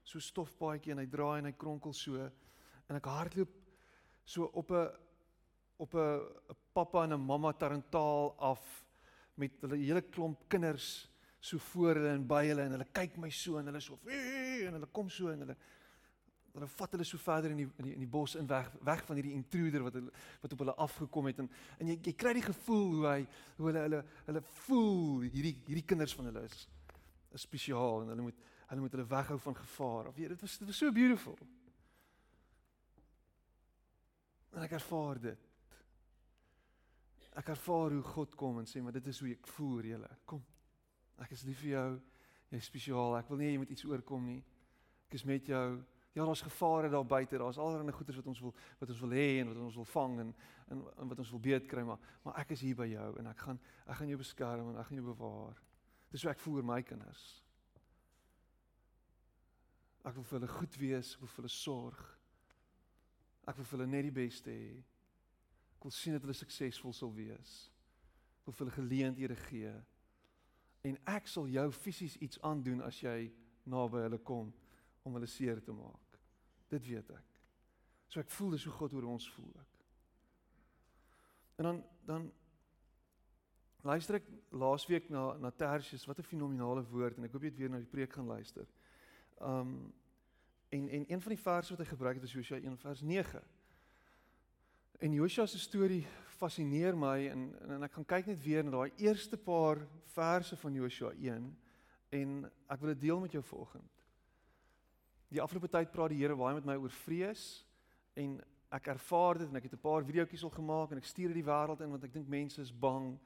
so 0.03 0.19
stofpaadjie 0.19 0.93
en 0.93 1.03
hy 1.05 1.07
draai 1.07 1.39
en 1.39 1.51
hy 1.51 1.53
kronkel 1.53 1.93
so 1.93 2.17
en 2.17 2.97
ek 2.97 3.05
hardloop 3.05 3.53
so 4.25 4.49
op 4.55 4.73
'n 4.73 4.89
op 5.77 5.95
'n 5.95 6.57
pappa 6.73 7.05
en 7.05 7.13
'n 7.13 7.21
mamma 7.21 7.53
tarantaal 7.53 8.35
af 8.41 8.85
met 9.35 9.61
hulle 9.61 9.77
hele 9.77 10.03
klomp 10.03 10.49
kinders 10.49 11.11
so 11.41 11.59
voor 11.59 11.95
hulle 11.95 12.15
en 12.15 12.27
by 12.27 12.47
hulle 12.47 12.63
en 12.63 12.73
hulle 12.73 12.93
kyk 12.93 13.19
my 13.19 13.31
so 13.31 13.59
en 13.59 13.67
hulle 13.67 13.81
so 13.81 13.99
en 14.09 14.73
hulle 14.73 14.89
kom 14.91 15.11
so 15.11 15.29
en 15.29 15.41
hulle 15.41 15.57
hulle 16.59 16.71
vat 16.75 16.97
hulle 16.97 17.07
so 17.07 17.23
verder 17.23 17.55
in 17.55 17.63
die 17.63 17.69
in 17.69 17.89
die, 17.89 17.95
in 17.95 18.05
die 18.05 18.11
bos 18.19 18.35
in 18.39 18.51
weg 18.51 18.69
weg 18.87 19.05
van 19.07 19.21
hierdie 19.21 19.37
intruder 19.39 19.87
wat 19.87 19.97
hulle 20.01 20.13
wat 20.43 20.57
op 20.57 20.65
hulle 20.65 20.77
afgekom 20.87 21.31
het 21.31 21.45
en 21.45 21.51
en 21.79 21.95
jy 21.95 21.99
jy 22.11 22.17
kry 22.19 22.35
die 22.37 22.49
gevoel 22.49 22.91
hoe 22.97 23.07
hy 23.07 23.21
hoe 23.57 23.71
hulle 23.71 23.87
hulle 23.87 24.03
hulle 24.27 24.45
voel 24.67 25.25
hierdie 25.29 25.57
hierdie 25.71 25.87
kinders 25.95 26.17
van 26.19 26.31
hulle 26.33 26.45
is 26.51 26.67
is 27.33 27.49
spesiaal 27.49 28.03
en 28.03 28.15
hulle 28.15 28.29
moet 28.29 28.47
hulle 28.69 28.81
moet 28.81 28.93
hulle 28.93 29.07
weghou 29.07 29.39
van 29.39 29.57
gevaar. 29.57 30.07
Of 30.07 30.15
weet 30.15 30.29
dit 30.29 30.41
was 30.41 30.59
dit 30.59 30.67
was 30.67 30.77
so 30.77 30.93
beautiful. 30.93 31.39
En 34.53 34.63
ek 34.63 34.77
ervaar 34.77 35.21
dit. 35.21 35.47
Ek 37.39 37.49
ervaar 37.55 37.95
hoe 37.97 38.03
God 38.03 38.35
kom 38.37 38.61
en 38.61 38.69
sê 38.69 38.83
maar 38.83 38.97
dit 38.97 39.07
is 39.07 39.21
hoe 39.25 39.33
ek 39.33 39.49
voel 39.57 39.93
julle. 39.93 40.11
Kom. 40.29 40.45
Ek 41.25 41.33
is 41.37 41.47
lief 41.49 41.63
vir 41.65 41.75
jou. 41.77 41.91
Jy's 42.53 42.69
spesiaal. 42.69 43.17
Ek 43.21 43.31
wil 43.33 43.41
nie 43.41 43.53
jy 43.53 43.63
moet 43.63 43.73
iets 43.73 43.87
oorkom 43.89 44.27
nie. 44.29 44.43
Ek 45.09 45.17
is 45.21 45.25
met 45.29 45.49
jou. 45.49 45.79
Ja, 46.13 46.25
daar's 46.25 46.41
gevare 46.43 46.89
daar 46.89 47.07
buite. 47.07 47.39
Daar's 47.39 47.59
allerlei 47.59 47.93
goeders 47.93 48.17
wat 48.17 48.27
ons 48.27 48.41
wil 48.41 48.55
wat 48.79 48.89
ons 48.89 49.01
wil 49.01 49.11
hê 49.11 49.41
en 49.41 49.49
wat 49.49 49.57
ons 49.57 49.75
wil 49.75 49.85
vang 49.85 50.21
en, 50.21 50.35
en 50.69 50.85
en 50.97 51.09
wat 51.09 51.19
ons 51.19 51.31
wil 51.31 51.41
beet 51.41 51.67
kry, 51.67 51.83
maar 51.83 51.99
maar 52.23 52.39
ek 52.43 52.51
is 52.57 52.61
hier 52.61 52.77
by 52.77 52.87
jou 52.91 53.11
en 53.19 53.27
ek 53.27 53.45
gaan 53.47 53.61
ek 53.87 54.01
gaan 54.01 54.09
jou 54.09 54.19
beskerm 54.19 54.71
en 54.73 54.81
ek 54.81 54.89
gaan 54.89 55.03
jou 55.03 55.15
bewaar. 55.15 55.61
Dis 56.11 56.25
hoe 56.25 56.33
ek 56.33 56.41
voer 56.41 56.65
my 56.65 56.83
kinders. 56.83 57.25
Ek 60.09 60.15
wil 60.17 60.25
vir 60.25 60.39
hulle 60.39 60.53
goed 60.53 60.77
wees, 60.81 61.15
ek 61.15 61.21
wil 61.21 61.33
vir 61.35 61.43
hulle 61.43 61.53
sorg. 61.53 62.05
Ek 63.49 63.57
wil 63.57 63.65
vir 63.65 63.79
hulle 63.79 63.91
net 63.91 64.07
die 64.09 64.17
beste 64.21 64.53
hê. 64.53 64.79
Ek 65.77 65.85
wil 65.85 65.95
sien 65.95 66.17
dat 66.17 66.25
hulle 66.25 66.37
suksesvol 66.37 66.95
sal 66.97 67.13
wees. 67.15 67.59
Ek 68.41 68.49
wil 68.49 68.57
vir 68.57 68.67
hulle 68.67 68.79
geleenthede 68.79 69.37
gee. 69.49 69.75
En 70.89 70.97
ek 71.13 71.29
sal 71.29 71.51
jou 71.53 71.67
fisies 71.77 72.17
iets 72.25 72.41
aandoen 72.47 72.81
as 72.87 73.03
jy 73.03 73.29
naby 73.69 74.07
hulle 74.07 74.21
kom 74.25 74.49
om 75.03 75.15
hulle 75.15 75.27
seer 75.27 75.63
te 75.63 75.73
maak. 75.73 76.19
Dit 76.69 76.87
weet 76.87 77.11
ek. 77.11 77.39
So 78.09 78.21
ek 78.21 78.31
voel 78.31 78.57
dis 78.57 78.65
hoe 78.65 78.73
God 78.73 78.97
oor 78.97 79.09
ons 79.13 79.31
voel 79.37 79.53
ek. 79.61 79.79
En 81.59 81.65
dan 81.65 81.81
dan 82.09 82.31
luister 83.87 84.19
ek 84.19 84.29
laasweek 84.51 85.09
na 85.13 85.37
na 85.39 85.51
Tertius, 85.51 86.07
wat 86.07 86.19
'n 86.19 86.23
fenominale 86.23 86.83
woord 86.83 87.19
en 87.19 87.25
ek 87.25 87.33
hoop 87.33 87.43
jy 87.43 87.49
het 87.49 87.59
weer 87.59 87.71
na 87.71 87.79
die 87.79 87.95
preek 87.95 88.13
gaan 88.13 88.27
luister. 88.27 88.67
Um 89.41 89.93
en 90.69 90.89
en 90.89 91.05
een 91.13 91.21
van 91.21 91.33
die 91.33 91.43
verse 91.43 91.71
wat 91.71 91.79
hy 91.79 91.91
gebruik 91.91 92.15
het 92.15 92.25
is 92.25 92.33
Josua 92.33 92.57
1 92.57 92.77
vers 92.79 93.01
9. 93.01 93.43
En 94.99 95.13
Josua 95.13 95.47
se 95.47 95.59
storie 95.59 96.07
fascineer 96.39 96.97
my 96.97 97.29
en 97.29 97.55
en 97.69 97.83
ek 97.83 97.93
gaan 97.93 98.05
kyk 98.05 98.27
net 98.27 98.43
weer 98.43 98.65
na 98.65 98.71
daai 98.71 98.93
eerste 98.97 99.37
paar 99.37 99.87
verse 100.05 100.57
van 100.57 100.73
Josua 100.73 101.13
1 101.13 101.57
en 102.09 102.53
ek 102.69 102.81
wil 102.81 102.89
dit 102.89 103.01
deel 103.01 103.21
met 103.21 103.33
jou 103.33 103.43
vanoggend. 103.43 103.98
Die 105.29 105.41
afgelope 105.43 105.69
tyd 105.69 105.91
praat 105.93 106.15
die 106.15 106.23
Here 106.23 106.37
baie 106.37 106.57
met 106.57 106.67
my 106.69 106.77
oor 106.81 106.93
vrees 107.05 107.65
en 108.17 108.39
ek 108.73 108.89
ervaar 108.93 109.43
dit 109.43 109.49
en 109.49 109.57
ek 109.57 109.69
het 109.69 109.75
'n 109.75 109.85
paar 109.85 110.05
videoetjies 110.05 110.45
al 110.45 110.57
gemaak 110.57 110.93
en 110.93 110.99
ek 110.99 111.05
stuur 111.05 111.29
dit 111.33 111.45
die 111.45 111.51
wêreld 111.51 111.81
in 111.81 111.91
want 111.91 112.05
ek 112.05 112.13
dink 112.13 112.29
mense 112.29 112.61
is 112.61 112.73
bang. 112.73 113.19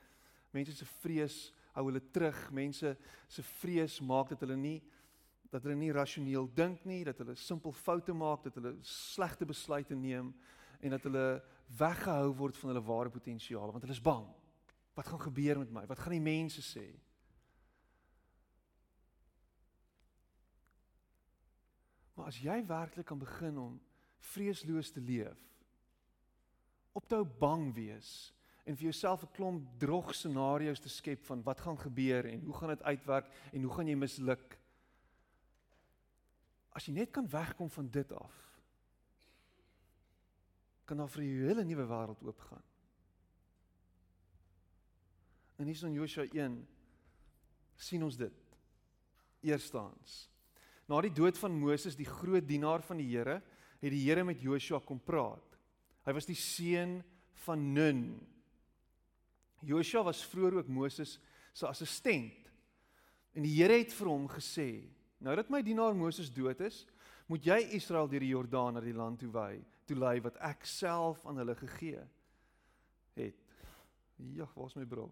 Mense 0.52 0.72
se 0.72 0.84
vrees 0.84 1.52
hou 1.74 1.86
hulle 1.86 2.02
terug. 2.10 2.50
Mense 2.50 2.96
se 3.28 3.42
vrees 3.42 4.00
maak 4.00 4.28
dat 4.28 4.40
hulle 4.40 4.56
nie 4.56 4.82
dat 5.52 5.62
hulle 5.62 5.76
nie 5.76 5.92
rasioneel 5.92 6.48
dink 6.54 6.84
nie, 6.88 7.04
dat 7.04 7.18
hulle 7.18 7.34
simpel 7.36 7.72
foute 7.72 8.14
maak, 8.16 8.42
dat 8.42 8.54
hulle 8.54 8.72
slegte 8.80 9.44
besluite 9.44 9.94
neem 9.94 10.32
en 10.80 10.90
dat 10.90 11.02
hulle 11.02 11.42
weggehou 11.78 12.32
word 12.38 12.56
van 12.56 12.72
hulle 12.72 12.86
ware 12.86 13.10
potensiaal 13.10 13.70
want 13.70 13.84
hulle 13.84 13.92
is 13.92 14.00
bang. 14.00 14.24
Wat 14.94 15.06
gaan 15.06 15.20
gebeur 15.20 15.58
met 15.58 15.70
my? 15.70 15.86
Wat 15.86 15.98
gaan 15.98 16.16
die 16.16 16.24
mense 16.24 16.62
sê? 16.64 16.86
As 22.32 22.38
jy 22.40 22.62
werklik 22.64 23.04
kan 23.10 23.20
begin 23.20 23.58
om 23.60 23.72
vreesloos 24.32 24.88
te 24.94 25.02
leef, 25.04 25.40
ophou 26.96 27.26
bang 27.26 27.66
wees 27.76 28.32
en 28.64 28.76
vir 28.78 28.88
jouself 28.88 29.24
'n 29.24 29.34
klomp 29.36 29.68
drog 29.78 30.14
scenario's 30.14 30.80
te 30.80 30.88
skep 30.88 31.24
van 31.28 31.42
wat 31.42 31.60
gaan 31.60 31.76
gebeur 31.76 32.24
en 32.24 32.40
hoe 32.40 32.54
gaan 32.54 32.68
dit 32.68 32.82
uitwerk 32.82 33.28
en 33.52 33.62
hoe 33.62 33.72
gaan 33.72 33.88
jy 33.88 33.96
misluk? 33.96 34.58
As 36.72 36.86
jy 36.86 36.92
net 36.92 37.10
kan 37.10 37.28
wegkom 37.28 37.70
van 37.70 37.90
dit 37.90 38.12
af, 38.12 38.60
kan 40.86 40.96
daar 40.96 41.08
vir 41.08 41.22
jou 41.22 41.44
'n 41.44 41.48
hele 41.48 41.64
nuwe 41.64 41.86
wêreld 41.86 42.22
oopgaan. 42.22 42.64
En 45.58 45.66
hier 45.66 45.84
in 45.84 45.92
Josua 45.92 46.24
1 46.32 46.68
sien 47.76 48.02
ons 48.02 48.16
dit. 48.16 48.56
Eerstens 49.40 50.31
Na 50.92 51.00
die 51.00 51.14
dood 51.14 51.38
van 51.40 51.54
Moses, 51.56 51.96
die 51.96 52.08
groot 52.08 52.44
dienaar 52.44 52.82
van 52.84 52.98
die 53.00 53.08
Here, 53.14 53.38
het 53.80 53.94
die 53.94 54.02
Here 54.04 54.26
met 54.28 54.42
Joshua 54.44 54.82
kom 54.84 55.00
praat. 55.00 55.56
Hy 56.04 56.12
was 56.12 56.28
die 56.28 56.36
seun 56.36 56.98
van 57.46 57.62
Nun. 57.72 58.02
Joshua 59.64 60.02
was 60.04 60.20
vroeër 60.28 60.58
ook 60.60 60.68
Moses 60.68 61.16
se 61.54 61.66
assistent. 61.68 62.50
En 63.32 63.46
die 63.46 63.54
Here 63.54 63.78
het 63.80 63.94
vir 63.96 64.10
hom 64.10 64.28
gesê: 64.28 64.84
"Nou 65.18 65.36
dat 65.38 65.48
my 65.50 65.62
dienaar 65.62 65.96
Moses 65.96 66.28
dood 66.28 66.60
is, 66.60 66.84
moet 67.26 67.44
jy 67.46 67.58
Israel 67.78 68.08
deur 68.08 68.20
die 68.20 68.34
Jordaan 68.34 68.74
na 68.74 68.80
die 68.80 68.92
land 68.92 69.20
toe 69.20 69.30
wy, 69.32 69.62
toe 69.86 69.96
lei 69.96 70.20
wat 70.20 70.36
ek 70.44 70.66
self 70.66 71.24
aan 71.26 71.38
hulle 71.40 71.54
gegee 71.54 72.04
het." 73.16 73.38
Ja, 74.36 74.46
waar's 74.54 74.76
my 74.76 74.84
bril? 74.84 75.10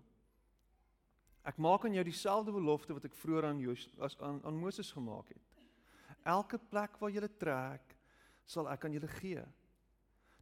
Ek 1.43 1.57
maak 1.57 1.85
aan 1.85 1.95
jou 1.95 2.05
dieselfde 2.05 2.53
belofte 2.53 2.93
wat 2.93 3.05
ek 3.05 3.15
vroeër 3.15 3.47
aan 3.49 3.61
Joshua 3.61 4.05
as 4.05 4.19
aan 4.21 4.45
aan 4.45 4.61
Moses 4.61 4.93
gemaak 4.93 5.29
het. 5.29 5.50
Elke 6.25 6.59
plek 6.59 6.99
waar 7.01 7.11
jy 7.11 7.29
trek, 7.39 7.97
sal 8.47 8.69
ek 8.69 8.85
aan 8.85 8.97
julle 8.97 9.11
gee. 9.21 9.43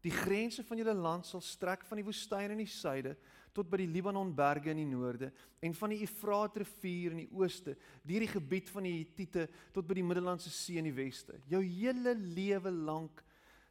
Die 0.05 0.15
grense 0.15 0.63
van 0.63 0.79
julle 0.79 0.95
land 0.95 1.27
sal 1.27 1.43
strek 1.43 1.83
van 1.89 1.99
die 1.99 2.07
woestyn 2.07 2.55
in 2.55 2.63
die 2.63 2.71
suide 2.71 3.17
tot 3.55 3.67
by 3.71 3.81
die 3.81 3.91
Libanon 3.91 4.31
berge 4.37 4.71
in 4.71 4.79
die 4.79 4.87
noorde 4.87 5.33
en 5.65 5.75
van 5.75 5.91
die 5.91 6.05
Efraat 6.05 6.61
rivier 6.63 7.17
in 7.17 7.25
die 7.25 7.33
ooste, 7.35 7.75
deur 8.07 8.23
die 8.23 8.31
gebied 8.31 8.71
van 8.71 8.87
die 8.87 8.95
Hittite 9.01 9.49
tot 9.75 9.89
by 9.89 9.99
die 9.99 10.07
Middellandse 10.07 10.53
See 10.55 10.79
in 10.79 10.87
die 10.87 10.95
weste. 10.95 11.41
Jou 11.51 11.65
hele 11.65 12.15
lewe 12.15 12.71
lank 12.71 13.25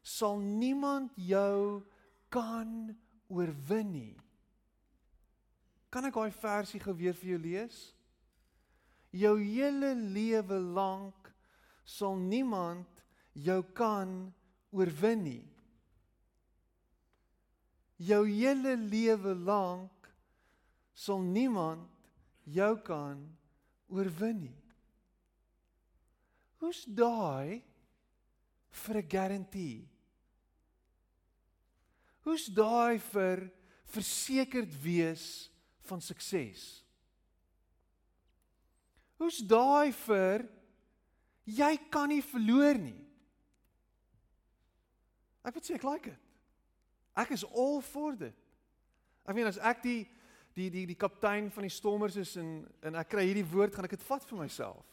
sal 0.04 0.40
niemand 0.40 1.16
jou 1.16 1.84
kan 2.32 2.92
oorwin 3.32 3.92
nie. 3.92 4.16
Kan 5.92 6.08
ek 6.10 6.20
daai 6.20 6.36
versie 6.36 6.82
gou 6.84 6.96
weer 6.96 7.16
vir 7.16 7.34
jou 7.34 7.40
lees? 7.42 7.78
Jou 9.16 9.38
hele 9.40 9.94
lewe 9.96 10.60
lank 10.60 11.17
sal 11.88 12.18
niemand 12.20 13.04
jou 13.34 13.62
kan 13.78 14.18
oorwin 14.76 15.24
nie 15.24 15.46
jou 17.98 18.24
hele 18.30 18.76
lewe 18.78 19.34
lank 19.34 20.10
sal 20.94 21.22
niemand 21.22 21.90
jou 22.46 22.74
kan 22.86 23.20
oorwin 23.90 24.40
nie. 24.46 24.64
Hoe's 26.62 26.86
daai 26.86 27.62
vir 28.72 28.98
'n 28.98 29.10
garantie? 29.10 29.88
Hoe's 32.26 32.46
daai 32.48 33.00
vir 33.00 33.52
versekerd 33.86 34.74
wees 34.84 35.50
van 35.82 36.02
sukses? 36.02 36.84
Hoe's 39.18 39.40
daai 39.40 39.92
vir 39.92 40.50
jy 41.48 41.72
kan 41.92 42.12
nie 42.12 42.24
verloor 42.26 42.80
nie? 42.80 43.00
Ek 45.48 45.56
wil 45.56 45.64
sê 45.64 45.78
ek 45.78 45.86
like 45.88 46.12
dit. 46.12 46.24
Ek 47.18 47.32
is 47.34 47.46
all 47.48 47.80
for 47.82 48.18
dit. 48.20 48.36
Ek 49.26 49.36
meen 49.36 49.50
as 49.50 49.60
ek 49.64 49.82
die 49.86 50.02
die 50.58 50.70
die 50.74 50.86
die 50.90 50.98
kaptein 50.98 51.52
van 51.54 51.68
die 51.68 51.74
stormers 51.74 52.18
is 52.20 52.36
en 52.42 52.66
en 52.86 52.98
ek 53.00 53.12
kry 53.14 53.28
hierdie 53.30 53.48
woord 53.48 53.76
gaan 53.76 53.88
ek 53.88 53.96
dit 53.96 54.06
vat 54.10 54.26
vir 54.28 54.42
myself. 54.42 54.86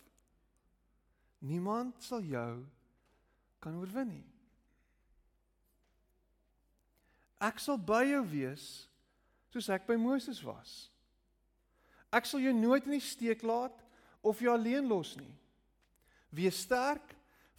Niemand 1.45 2.01
sal 2.05 2.25
jou 2.25 2.65
kan 3.65 3.77
oorwin 3.81 4.13
nie. 4.13 4.27
Ek 7.45 7.61
sal 7.61 7.81
by 7.81 8.05
jou 8.09 8.23
wees 8.31 8.67
soos 9.53 9.69
ek 9.73 9.87
by 9.89 9.97
Moses 10.01 10.41
was. 10.45 10.89
Ek 12.15 12.27
sal 12.29 12.43
jou 12.43 12.53
nooit 12.57 12.87
in 12.89 12.97
die 12.97 13.05
steek 13.05 13.43
laat 13.47 13.77
of 14.25 14.41
jou 14.41 14.53
alleen 14.53 14.87
los 14.89 15.17
nie. 15.19 15.33
Wees 16.35 16.61
sterk 16.67 17.15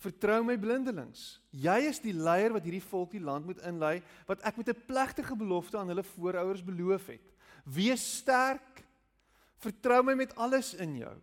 Vertrou 0.06 0.44
my 0.46 0.58
blindelings. 0.60 1.40
Jy 1.56 1.78
is 1.90 2.02
die 2.04 2.14
leier 2.14 2.54
wat 2.54 2.66
hierdie 2.68 2.84
volk 2.84 3.14
die 3.16 3.24
land 3.24 3.48
moet 3.48 3.62
inlei 3.66 3.98
wat 4.28 4.44
ek 4.46 4.58
met 4.60 4.70
'n 4.70 4.86
plegtige 4.88 5.36
belofte 5.36 5.78
aan 5.78 5.88
hulle 5.88 6.04
voorouers 6.04 6.64
beloof 6.64 7.08
het. 7.08 7.26
Wees 7.64 8.04
sterk. 8.18 8.84
Vertrou 9.58 10.04
my 10.04 10.14
met 10.14 10.36
alles 10.36 10.74
in 10.74 10.98
jou. 10.98 11.16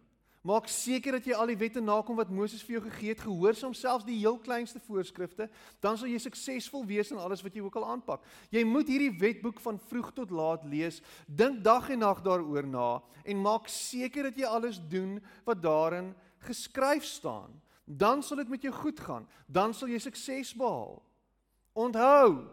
Maak 0.42 0.66
seker 0.66 1.12
dat 1.12 1.24
jy 1.24 1.34
al 1.34 1.46
die 1.46 1.56
wette 1.56 1.80
nakom 1.80 2.16
wat 2.16 2.30
Moses 2.30 2.62
vir 2.62 2.80
jou 2.80 2.90
gegee 2.90 3.08
het, 3.10 3.20
gehoorsaam 3.20 3.74
selfs 3.74 4.04
die 4.04 4.18
heel 4.18 4.38
kleinste 4.38 4.80
voorskrifte, 4.80 5.48
dan 5.80 5.96
sal 5.96 6.08
jy 6.08 6.18
suksesvol 6.18 6.84
wees 6.84 7.12
in 7.12 7.18
alles 7.18 7.42
wat 7.42 7.54
jy 7.54 7.62
ook 7.62 7.76
al 7.76 7.86
aanpak. 7.92 8.20
Jy 8.50 8.64
moet 8.64 8.88
hierdie 8.88 9.18
wetboek 9.20 9.60
van 9.60 9.78
vroeg 9.78 10.12
tot 10.12 10.30
laat 10.30 10.64
lees, 10.64 11.00
dink 11.28 11.62
dag 11.62 11.90
en 11.90 11.98
nag 11.98 12.22
daaroor 12.22 12.66
na 12.66 13.02
en 13.24 13.36
maak 13.38 13.68
seker 13.68 14.22
dat 14.22 14.36
jy 14.36 14.44
alles 14.44 14.80
doen 14.90 15.20
wat 15.44 15.62
daarin 15.62 16.12
geskryf 16.46 17.04
staan 17.04 17.62
dan 17.84 18.22
sal 18.22 18.36
dit 18.42 18.48
met 18.48 18.62
jou 18.62 18.72
goed 18.74 19.00
gaan. 19.00 19.26
Dan 19.46 19.74
sal 19.74 19.90
jy 19.90 20.00
sukses 20.02 20.54
behaal. 20.56 21.00
Onthou, 21.72 22.46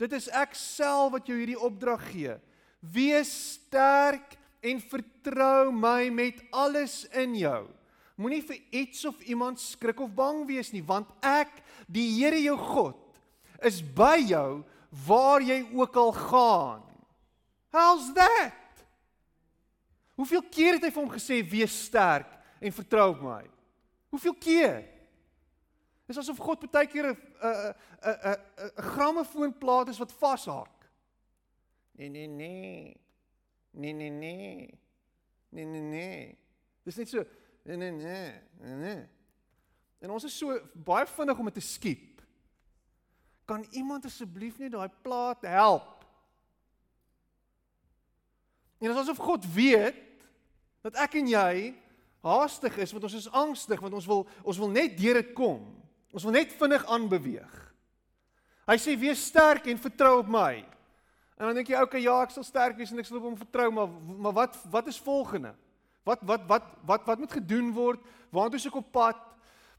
dit 0.00 0.12
is 0.16 0.28
ek 0.36 0.54
self 0.56 1.14
wat 1.16 1.28
jou 1.28 1.36
hierdie 1.38 1.58
opdrag 1.58 2.02
gee. 2.12 2.36
Wees 2.80 3.30
sterk 3.56 4.36
en 4.64 4.80
vertrou 4.80 5.72
my 5.72 6.10
met 6.12 6.40
alles 6.52 7.02
in 7.16 7.36
jou. 7.40 7.64
Moenie 8.20 8.42
vir 8.44 8.60
iets 8.82 9.06
of 9.08 9.20
iemand 9.24 9.60
skrik 9.60 10.00
of 10.04 10.12
bang 10.12 10.42
wees 10.48 10.74
nie, 10.74 10.84
want 10.84 11.08
ek, 11.24 11.54
die 11.88 12.04
Here 12.18 12.36
jou 12.42 12.58
God, 12.60 12.98
is 13.64 13.80
by 13.80 14.18
jou 14.20 14.60
waar 15.06 15.40
jy 15.40 15.62
ook 15.72 15.96
al 15.96 16.12
gaan. 16.12 16.82
How's 17.72 18.10
that? 18.16 18.56
Hoeveel 20.20 20.44
keer 20.52 20.76
het 20.76 20.84
hy 20.84 20.92
vir 20.92 21.00
hom 21.00 21.12
gesê 21.14 21.40
wees 21.48 21.72
sterk 21.86 22.39
en 22.60 22.72
vertrou 22.72 23.14
op 23.14 23.20
my? 23.24 23.44
Hoeveel 24.12 24.34
keer? 24.34 24.80
Dis 26.10 26.18
asof 26.18 26.40
God 26.42 26.66
baie 26.70 26.88
keer 26.90 27.12
'n 27.12 27.16
'n 27.16 27.74
'n 28.02 28.16
'n 28.32 28.38
'n 28.66 28.82
grammofoonplaat 28.82 29.88
is 29.88 29.98
wat 29.98 30.12
vashaak. 30.12 30.90
Nee 31.92 32.08
nee 32.08 32.26
nee. 32.26 32.96
Nee 33.70 33.92
nee 33.92 34.10
nee. 34.10 34.78
Nee 35.48 35.64
nee 35.64 35.80
nee. 35.80 36.38
Dis 36.82 36.96
net 36.96 37.08
so 37.08 37.24
nee 37.62 37.76
nee 37.76 37.90
nee. 37.90 38.32
Nee 38.58 38.74
nee. 38.74 39.08
En 40.00 40.10
ons 40.10 40.24
is 40.24 40.36
so 40.36 40.60
baie 40.74 41.06
vinnig 41.06 41.38
om 41.38 41.44
dit 41.44 41.54
te 41.54 41.60
skiep. 41.60 42.22
Kan 43.44 43.66
iemand 43.70 44.04
asseblief 44.04 44.58
net 44.58 44.72
daai 44.72 44.88
plaat 45.02 45.42
help? 45.42 46.04
En 48.78 48.88
dit 48.88 48.96
is 48.96 49.02
asof 49.02 49.16
God 49.16 49.52
weet 49.52 49.96
dat 50.80 50.94
ek 50.94 51.14
en 51.20 51.28
jy 51.28 51.74
haastig 52.26 52.76
is 52.82 52.92
want 52.92 53.06
ons 53.08 53.16
is 53.16 53.30
angstig 53.32 53.80
want 53.80 53.94
ons 53.96 54.06
wil 54.08 54.26
ons 54.42 54.58
wil 54.60 54.72
net 54.72 54.96
deur 54.98 55.20
dit 55.20 55.32
kom. 55.36 55.62
Ons 56.10 56.26
wil 56.26 56.34
net 56.34 56.52
vinnig 56.58 56.84
aanbeweeg. 56.90 57.56
Hy 58.70 58.76
sê 58.78 58.96
wees 58.98 59.22
sterk 59.30 59.66
en 59.70 59.80
vertrou 59.80 60.20
op 60.20 60.30
my. 60.30 60.60
En 61.40 61.48
dan 61.48 61.56
dink 61.56 61.70
jy 61.72 61.80
okay 61.80 62.02
ja, 62.04 62.18
ek 62.22 62.34
sal 62.34 62.44
sterk 62.44 62.76
wees 62.78 62.92
en 62.92 63.00
ek 63.00 63.08
sal 63.08 63.20
op 63.20 63.30
hom 63.30 63.38
vertrou, 63.40 63.70
maar 63.72 63.92
maar 64.26 64.36
wat 64.36 64.58
wat 64.70 64.90
is 64.92 65.00
volgende? 65.00 65.54
Wat 66.04 66.20
wat 66.28 66.44
wat 66.48 66.66
wat 66.86 67.06
wat 67.08 67.22
moet 67.22 67.38
gedoen 67.38 67.70
word? 67.72 68.02
Waartoe 68.30 68.60
is 68.60 68.68
ek 68.68 68.80
op 68.80 68.90
pad? 68.92 69.18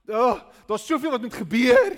Oh, 0.10 0.42
daar's 0.68 0.88
soveel 0.88 1.14
wat 1.14 1.22
moet 1.22 1.38
gebeur. 1.38 1.94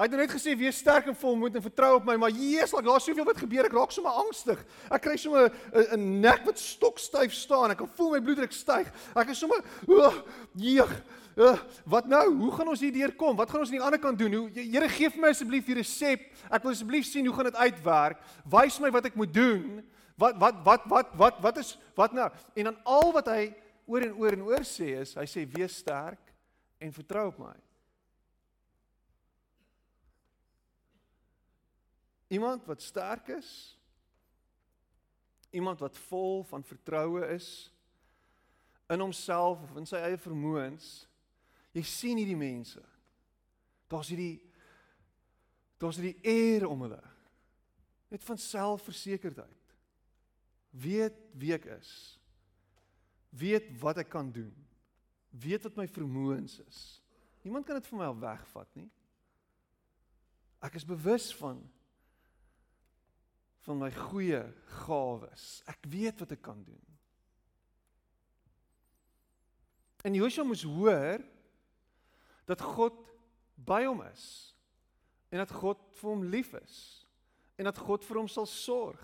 Hy 0.00 0.06
het 0.08 0.14
net 0.16 0.32
gesê 0.32 0.54
wees 0.56 0.78
sterk 0.80 1.10
en 1.10 1.16
volmoed 1.20 1.58
en 1.58 1.60
vertrou 1.60 1.90
op 1.98 2.06
my, 2.08 2.14
maar 2.16 2.30
Jesus, 2.32 2.72
like, 2.72 2.86
daar's 2.86 3.04
soveel 3.04 3.26
wat 3.28 3.36
gebeur, 3.42 3.66
ek 3.68 3.74
raak 3.76 3.90
sommer 3.92 4.14
angstig. 4.22 4.62
Ek 4.88 5.02
kry 5.04 5.16
sommer 5.20 5.50
'n 5.92 6.22
nek 6.22 6.46
wat 6.46 6.56
stokstyf 6.56 7.34
staan. 7.36 7.74
Ek 7.74 7.82
kan 7.82 7.90
voel 7.98 8.14
my 8.14 8.20
bloeddruk 8.24 8.56
styg. 8.56 8.88
Ek 9.14 9.28
is 9.28 9.38
sommer 9.38 9.60
oh, 9.86 10.24
jeeg. 10.56 10.88
Uh, 11.36 11.58
wat 11.84 12.08
nou? 12.08 12.24
Hoe 12.32 12.52
gaan 12.52 12.72
ons 12.72 12.80
hier 12.80 12.96
deurkom? 12.96 13.36
Wat 13.36 13.50
gaan 13.50 13.60
ons 13.60 13.68
aan 13.68 13.76
die 13.76 13.84
ander 13.84 14.00
kant 14.00 14.18
doen? 14.18 14.32
Hoe 14.32 14.48
Here 14.56 14.88
gee 14.88 15.10
vir 15.10 15.20
my 15.20 15.28
asseblief 15.28 15.68
die 15.68 15.76
resep. 15.76 16.32
Ek 16.48 16.64
wil 16.64 16.72
asseblief 16.72 17.04
sien 17.04 17.26
hoe 17.28 17.36
gaan 17.36 17.52
dit 17.52 17.60
uitwerk. 17.60 18.24
Wys 18.48 18.80
my 18.80 18.90
wat 18.90 19.04
ek 19.04 19.20
moet 19.20 19.34
doen. 19.34 19.82
Wat 20.16 20.36
wat 20.40 20.64
wat 20.64 20.88
wat 20.88 21.16
wat 21.16 21.40
wat 21.44 21.58
is 21.58 21.76
wat 21.94 22.16
nou? 22.16 22.30
En 22.56 22.72
dan 22.72 22.76
al 22.84 23.12
wat 23.12 23.28
hy 23.28 23.52
oor 23.84 24.00
en 24.00 24.16
oor 24.16 24.32
en 24.32 24.48
oor 24.48 24.64
sê 24.64 24.96
is, 25.04 25.12
hy 25.12 25.28
sê 25.28 25.44
wees 25.44 25.76
sterk 25.76 26.32
en 26.80 26.88
vertrou 26.88 27.28
op 27.28 27.44
my. 27.44 27.56
Iemand 32.30 32.64
wat 32.64 32.82
sterk 32.82 33.28
is. 33.34 33.50
Iemand 35.50 35.80
wat 35.82 35.98
vol 36.06 36.44
van 36.46 36.64
vertroue 36.64 37.26
is 37.26 37.72
in 38.90 39.00
homself 39.00 39.62
of 39.62 39.76
in 39.78 39.86
sy 39.86 39.98
eie 39.98 40.18
vermoëns. 40.18 41.08
Jy 41.74 41.82
sien 41.86 42.18
hierdie 42.18 42.38
mense. 42.38 42.82
Daar's 43.90 44.10
hierdie 44.12 44.38
daar's 45.80 45.96
hierdie 45.98 46.18
eer 46.28 46.66
om 46.68 46.82
hulle. 46.84 47.02
Net 48.12 48.24
van 48.26 48.38
selfversekerdheid. 48.38 49.74
Weet 50.70 51.16
wie 51.40 51.54
ek 51.56 51.66
is. 51.78 51.92
Weet 53.30 53.70
wat 53.80 54.02
ek 54.02 54.10
kan 54.12 54.30
doen. 54.34 54.52
Weet 55.30 55.66
wat 55.66 55.78
my 55.78 55.86
vermoëns 55.90 56.58
is. 56.66 56.80
Niemand 57.42 57.66
kan 57.66 57.78
dit 57.78 57.90
van 57.90 58.02
my 58.02 58.10
wegvat 58.22 58.74
nie. 58.76 58.90
Ek 60.60 60.76
is 60.76 60.86
bewus 60.86 61.30
van 61.38 61.62
van 63.66 63.78
my 63.78 63.90
goeie 63.92 64.40
gawes. 64.82 65.60
Ek 65.68 65.84
weet 65.92 66.22
wat 66.22 66.32
ek 66.36 66.42
kan 66.44 66.62
doen. 66.64 66.80
En 70.04 70.16
Joshua 70.16 70.46
moes 70.48 70.64
hoor 70.64 71.20
dat 72.48 72.62
God 72.64 72.96
by 73.54 73.84
hom 73.84 74.00
is 74.08 74.24
en 75.28 75.42
dat 75.42 75.52
God 75.52 75.80
vir 76.00 76.08
hom 76.10 76.24
lief 76.32 76.54
is 76.58 76.76
en 77.60 77.68
dat 77.68 77.78
God 77.78 78.04
vir 78.08 78.22
hom 78.22 78.30
sal 78.32 78.48
sorg. 78.48 79.02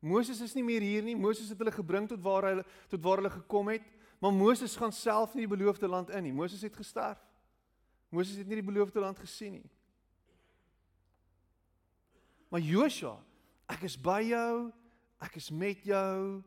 Moses 0.00 0.38
is 0.40 0.54
nie 0.56 0.64
meer 0.64 0.84
hier 0.84 1.02
nie. 1.04 1.16
Moses 1.18 1.50
het 1.50 1.58
hulle 1.60 1.74
gebring 1.74 2.06
tot 2.08 2.22
waar 2.24 2.46
hy 2.46 2.62
tot 2.88 3.02
waar 3.04 3.20
hulle 3.20 3.32
gekom 3.34 3.68
het, 3.74 3.84
maar 4.22 4.32
Moses 4.32 4.76
gaan 4.78 4.94
self 4.94 5.34
nie 5.34 5.44
die 5.44 5.56
beloofde 5.56 5.90
land 5.90 6.12
in 6.14 6.24
nie. 6.28 6.32
Moses 6.36 6.62
het 6.64 6.78
gesterf. 6.78 7.18
Moses 8.10 8.38
het 8.40 8.48
nie 8.48 8.58
die 8.58 8.66
beloofde 8.66 9.02
land 9.02 9.18
gesien 9.18 9.58
nie. 9.58 9.68
Maar 12.50 12.64
Joshua, 12.64 13.18
ek 13.70 13.86
is 13.88 13.96
by 13.96 14.20
jou. 14.26 14.70
Ek 15.20 15.36
is 15.38 15.50
met 15.52 15.82
jou. 15.86 16.40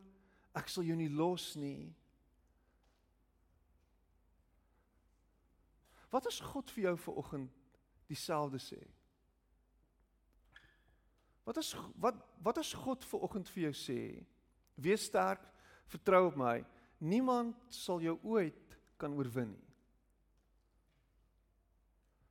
Ek 0.58 0.70
sal 0.70 0.86
jou 0.86 0.98
nie 0.98 1.12
los 1.12 1.54
nie. 1.58 1.94
Wat 6.14 6.28
as 6.30 6.38
God 6.46 6.70
vir 6.76 6.90
jou 6.90 6.98
vanoggend 7.08 7.50
dieselfde 8.10 8.60
sê? 8.62 8.82
Wat 11.44 11.58
as 11.58 11.74
wat 12.00 12.20
wat 12.46 12.62
as 12.62 12.74
God 12.78 13.06
vanoggend 13.10 13.50
vir 13.56 13.68
jou 13.68 13.74
sê? 13.78 14.02
Wees 14.78 15.08
sterk, 15.10 15.42
vertrou 15.90 16.28
op 16.30 16.38
my. 16.40 16.60
Niemand 17.04 17.58
sal 17.74 18.02
jou 18.06 18.16
ooit 18.30 18.78
kan 19.02 19.14
oorwin 19.18 19.52
nie. 19.56 19.70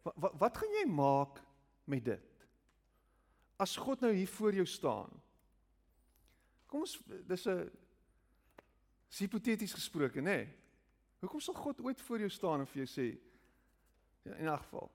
Wat, 0.07 0.14
wat 0.16 0.38
wat 0.40 0.62
gaan 0.62 0.78
jy 0.78 0.87
maak 0.90 1.42
met 1.90 2.07
dit? 2.07 2.32
As 3.62 3.77
God 3.79 4.03
nou 4.03 4.11
hier 4.14 4.29
voor 4.29 4.57
jou 4.57 4.66
staan. 4.66 5.12
Kom 6.66 6.81
ons 6.81 6.96
dis 7.29 7.46
'n 7.46 7.70
hipoteties 9.18 9.75
gesproke, 9.77 10.20
nê? 10.20 10.25
Nee. 10.25 10.48
Hoekom 11.20 11.40
sal 11.40 11.55
God 11.55 11.81
ooit 11.81 12.01
voor 12.01 12.18
jou 12.18 12.31
staan 12.31 12.61
en 12.61 12.66
vir 12.66 12.83
jou 12.83 12.90
sê 12.90 13.07
ja, 14.25 14.35
in 14.35 14.48
'n 14.48 14.59
geval 14.59 14.90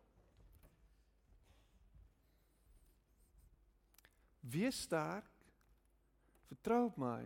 Wees 4.49 4.82
sterk. 4.82 5.27
Vertrou 6.47 6.86
op 6.86 6.97
my. 6.97 7.23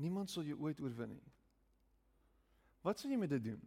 Niemand 0.00 0.30
sal 0.30 0.46
jou 0.48 0.56
ooit 0.58 0.80
oorwin 0.80 1.08
nie. 1.08 1.32
Wat 2.84 3.00
sal 3.00 3.12
jy 3.12 3.18
met 3.20 3.32
dit 3.32 3.44
doen? 3.44 3.60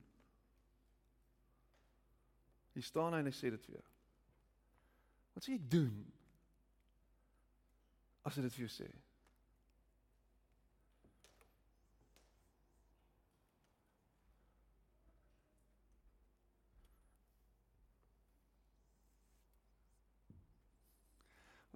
Jy 2.77 2.81
staan 2.85 3.13
en 3.17 3.29
hy 3.29 3.33
sê 3.33 3.51
dit 3.53 3.69
vir 3.69 3.77
jou. 3.77 3.85
Wat 5.33 5.45
sal 5.45 5.53
jy 5.53 5.61
doen? 5.69 6.16
As 8.27 8.35
hy 8.35 8.43
dit 8.43 8.55
vir 8.57 8.65
jou 8.65 8.73
sê. 8.73 8.87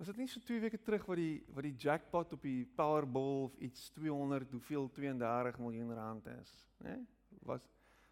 Was 0.01 0.09
dit 0.09 0.17
nie 0.17 0.27
so 0.27 0.41
2 0.41 0.59
weke 0.63 0.79
terug 0.81 1.03
wat 1.05 1.19
die 1.21 1.43
wat 1.53 1.63
die 1.67 1.75
jackpot 1.77 2.31
op 2.33 2.43
die 2.43 2.65
Powerball 2.75 3.43
of 3.45 3.57
iets 3.61 3.91
200 3.95 4.51
hoeveel 4.51 4.89
32 4.97 5.59
miljoen 5.61 5.93
rand 5.93 6.27
is, 6.33 6.55
né? 6.81 6.97
Was 7.45 7.61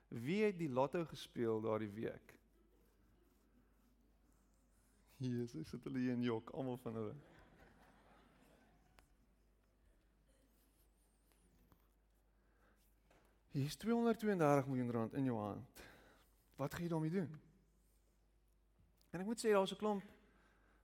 wie 0.09 0.43
het 0.43 0.57
die 0.57 0.69
lotto 0.69 1.01
gespeel 1.09 1.59
daardie 1.65 1.89
week? 1.97 2.35
Jesus, 5.17 5.67
sit 5.67 5.83
hulle 5.83 5.99
hier 5.99 6.15
in 6.15 6.23
jok, 6.23 6.53
almal 6.53 6.79
van 6.85 6.95
hulle. 7.01 7.17
Hier 13.59 13.67
is 13.67 13.75
232 13.75 14.67
miljoen 14.67 14.91
rand 14.91 15.13
in 15.13 15.25
jou 15.27 15.37
hand. 15.37 15.79
Wat 16.55 16.73
gaan 16.73 16.83
jy 16.83 16.89
daarmee 16.89 17.11
doen? 17.11 17.31
En 19.11 19.19
ek 19.19 19.27
moet 19.27 19.41
sê 19.41 19.51
daar's 19.51 19.73
'n 19.73 19.81
klomp 19.81 20.03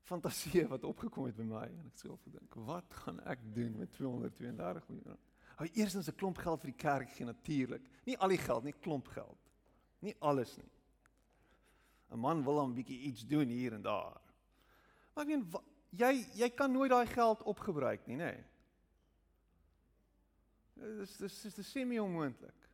fantasie 0.03 0.65
wat 0.67 0.83
opgekom 0.83 1.25
het 1.25 1.37
by 1.37 1.43
my 1.43 1.63
en 1.63 1.85
ek 1.87 2.01
sê 2.01 2.09
of 2.11 2.19
dink, 2.25 2.55
wat 2.67 2.93
gaan 2.93 3.21
ek 3.23 3.39
doen 3.55 3.77
met 3.77 3.91
232 3.95 4.89
miljoen? 4.89 5.17
Hou 5.55 5.69
eerstens 5.71 6.09
'n 6.09 6.15
klomp 6.19 6.37
geld 6.37 6.61
vir 6.61 6.71
die 6.71 6.81
kerk 6.83 7.09
gee 7.15 7.25
natuurlik. 7.25 7.81
Nie 8.05 8.17
al 8.17 8.29
die 8.29 8.43
geld 8.43 8.63
nie, 8.63 8.73
klomp 8.73 9.07
geld. 9.07 9.39
Nie 9.99 10.15
alles 10.19 10.57
nie. 10.57 10.71
'n 12.11 12.19
Man 12.19 12.43
wil 12.43 12.55
dan 12.55 12.69
'n 12.69 12.75
bietjie 12.75 12.99
iets 12.99 13.25
doen 13.25 13.47
hier 13.47 13.73
en 13.73 13.81
daar. 13.81 14.21
Maar 15.13 15.23
ek 15.23 15.27
meen 15.27 15.47
jy 15.91 16.27
jy 16.33 16.49
kan 16.49 16.71
nooit 16.71 16.89
daai 16.89 17.07
geld 17.07 17.43
opgebruik 17.43 18.07
nie, 18.07 18.17
nê? 18.17 18.43
Dis 20.75 21.17
dis 21.17 21.41
dis 21.41 21.55
dis 21.55 21.71
semi 21.71 21.99
onmoontlik. 21.99 22.65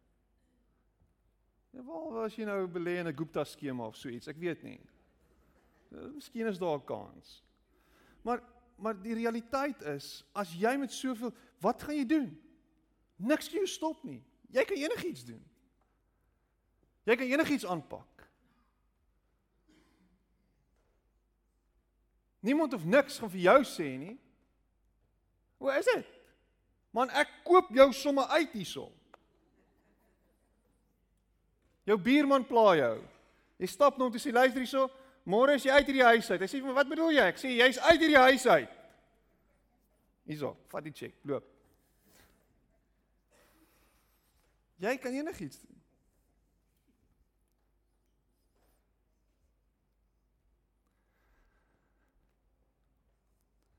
Ja, 1.72 1.84
waar 1.88 2.10
was 2.12 2.36
jy 2.36 2.46
nou 2.46 2.66
belê 2.68 2.98
in 3.00 3.08
'n 3.08 3.16
Gupta 3.16 3.44
skema 3.44 3.88
of 3.88 3.96
so 3.96 4.10
iets? 4.10 4.28
Ek 4.28 4.38
weet 4.38 4.64
nie. 4.64 4.80
Eh, 5.92 6.08
miskien 6.14 6.48
is 6.48 6.60
daar 6.60 6.78
'n 6.78 6.86
kans. 6.86 7.44
Maar 8.22 8.42
maar 8.78 9.02
die 9.02 9.14
realiteit 9.14 9.82
is 9.82 10.24
as 10.34 10.54
jy 10.54 10.78
met 10.78 10.92
soveel 10.92 11.34
wat 11.60 11.84
gaan 11.84 11.96
jy 11.96 12.06
doen? 12.06 12.42
Niks 13.16 13.48
kan 13.48 13.58
jou 13.58 13.68
stop 13.68 14.04
nie. 14.04 14.24
Jy 14.50 14.64
kan 14.66 14.78
enigiets 14.78 15.26
doen. 15.26 15.44
Jy 17.04 17.16
kan 17.16 17.28
enigiets 17.28 17.66
aanpak. 17.66 18.28
Niemand 22.40 22.74
of 22.74 22.86
niks 22.86 23.20
gaan 23.20 23.30
vir 23.30 23.40
jou 23.40 23.64
sê 23.64 23.98
nie. 23.98 24.20
Hoe 25.58 25.72
is 25.78 25.86
dit? 25.86 26.21
Man, 26.92 27.10
ek 27.10 27.30
koop 27.48 27.70
jou 27.76 27.88
somme 27.96 28.26
uit 28.28 28.52
hierso. 28.52 28.90
Jou 31.88 31.98
buurman 31.98 32.44
pla 32.48 32.76
jou. 32.76 32.96
Jy 33.62 33.70
stap 33.72 33.98
nou 33.98 34.10
om 34.10 34.14
te 34.14 34.20
sê 34.22 34.34
luister 34.34 34.60
hierso, 34.60 34.90
Môre 35.26 35.54
is 35.54 35.66
jy 35.66 35.74
uit 35.76 35.86
hierdie 35.86 36.06
huis 36.06 36.30
uit. 36.32 36.42
Hy 36.42 36.48
sê 36.50 36.60
vir 36.60 36.68
my, 36.68 36.74
"Wat 36.74 36.90
bedoel 36.90 37.12
jy?" 37.12 37.26
Ek 37.28 37.38
sê, 37.38 37.50
"Jy's 37.54 37.78
uit 37.78 38.00
hierdie 38.00 38.18
huis 38.18 38.46
uit." 38.48 38.70
Hierso, 40.26 40.58
vat 40.68 40.84
die 40.84 40.92
cheque, 40.92 41.18
loop. 41.24 41.44
Jy 44.80 44.98
kan 44.98 45.14
enigiets 45.14 45.60
doen. 45.60 45.82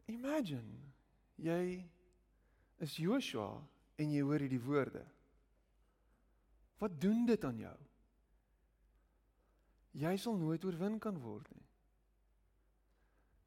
Imagine 0.06 0.92
jy 1.36 1.90
is 2.82 2.98
Joshua 2.98 3.54
en 4.02 4.10
jy 4.10 4.22
hoor 4.26 4.42
hierdie 4.42 4.62
woorde. 4.62 5.04
Wat 6.82 6.94
doen 7.00 7.24
dit 7.28 7.44
aan 7.46 7.60
jou? 7.62 7.78
jy 9.92 10.12
sal 10.16 10.36
nooit 10.40 10.64
oorwin 10.64 10.98
kan 11.00 11.18
word 11.20 11.48
nie. 11.52 11.66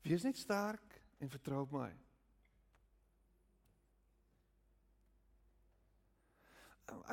Wees 0.05 0.25
net 0.25 0.37
sterk 0.37 0.99
en 1.17 1.31
vertrou 1.31 1.63
op 1.65 1.71
my. 1.73 1.91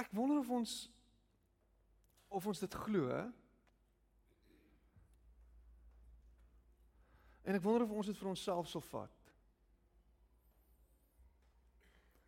Ek 0.00 0.12
wonder 0.12 0.40
of 0.40 0.50
ons 0.52 0.74
of 2.32 2.46
ons 2.48 2.60
dit 2.64 2.76
glo. 2.84 3.08
En 7.42 7.56
ek 7.56 7.64
wonder 7.64 7.84
of 7.84 7.96
ons 7.96 8.08
dit 8.08 8.16
vir 8.16 8.30
onsself 8.30 8.68
sal 8.70 8.84
vat. 8.92 9.21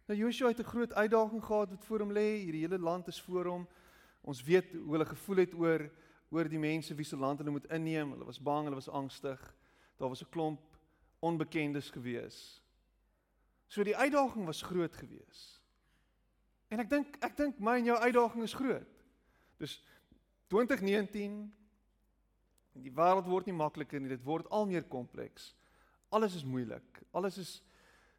Nou 0.06 0.18
Joshua 0.18 0.48
het 0.48 0.58
'n 0.58 0.62
groot 0.62 0.92
uitdaging 0.92 1.44
gehad 1.44 1.70
wat 1.70 1.84
voor 1.84 1.98
hom 1.98 2.12
lê. 2.12 2.44
Hierdie 2.44 2.60
hele 2.60 2.78
land 2.78 3.06
is 3.06 3.22
voor 3.22 3.46
hom. 3.46 3.68
Ons 4.20 4.42
weet 4.42 4.72
hoe 4.72 4.90
hulle 4.90 5.06
gevoel 5.06 5.36
het 5.36 5.54
oor 5.54 5.90
oor 6.30 6.48
die 6.48 6.58
mense 6.58 6.94
wie 6.94 7.04
se 7.04 7.16
land 7.16 7.38
hulle 7.38 7.50
moet 7.50 7.70
inneem. 7.70 8.10
Hulle 8.10 8.24
was 8.24 8.42
bang, 8.42 8.64
hulle 8.64 8.74
was 8.74 8.88
angstig. 8.88 9.56
Daar 9.96 10.08
was 10.08 10.22
'n 10.22 10.28
klomp 10.28 10.60
onbekendes 11.18 11.90
gewees. 11.90 12.62
So 13.66 13.82
die 13.82 13.96
uitdaging 13.96 14.44
was 14.44 14.62
groot 14.62 14.96
gewees. 14.96 15.62
En 16.68 16.78
ek 16.78 16.90
dink 16.90 17.16
ek 17.24 17.36
dink 17.36 17.58
my 17.58 17.76
en 17.76 17.84
jou 17.84 17.98
uitdaging 17.98 18.42
is 18.42 18.54
groot. 18.54 19.04
Dus 19.56 19.84
2019 20.46 21.54
die 22.72 22.92
wêreld 22.92 23.26
word 23.30 23.46
nie 23.46 23.54
makliker 23.54 24.00
nie, 24.00 24.08
dit 24.08 24.24
word 24.26 24.48
al 24.50 24.66
meer 24.66 24.84
kompleks. 24.84 25.54
Alles 26.08 26.34
is 26.34 26.44
moeilik. 26.44 27.02
Alles 27.10 27.38
is 27.38 27.62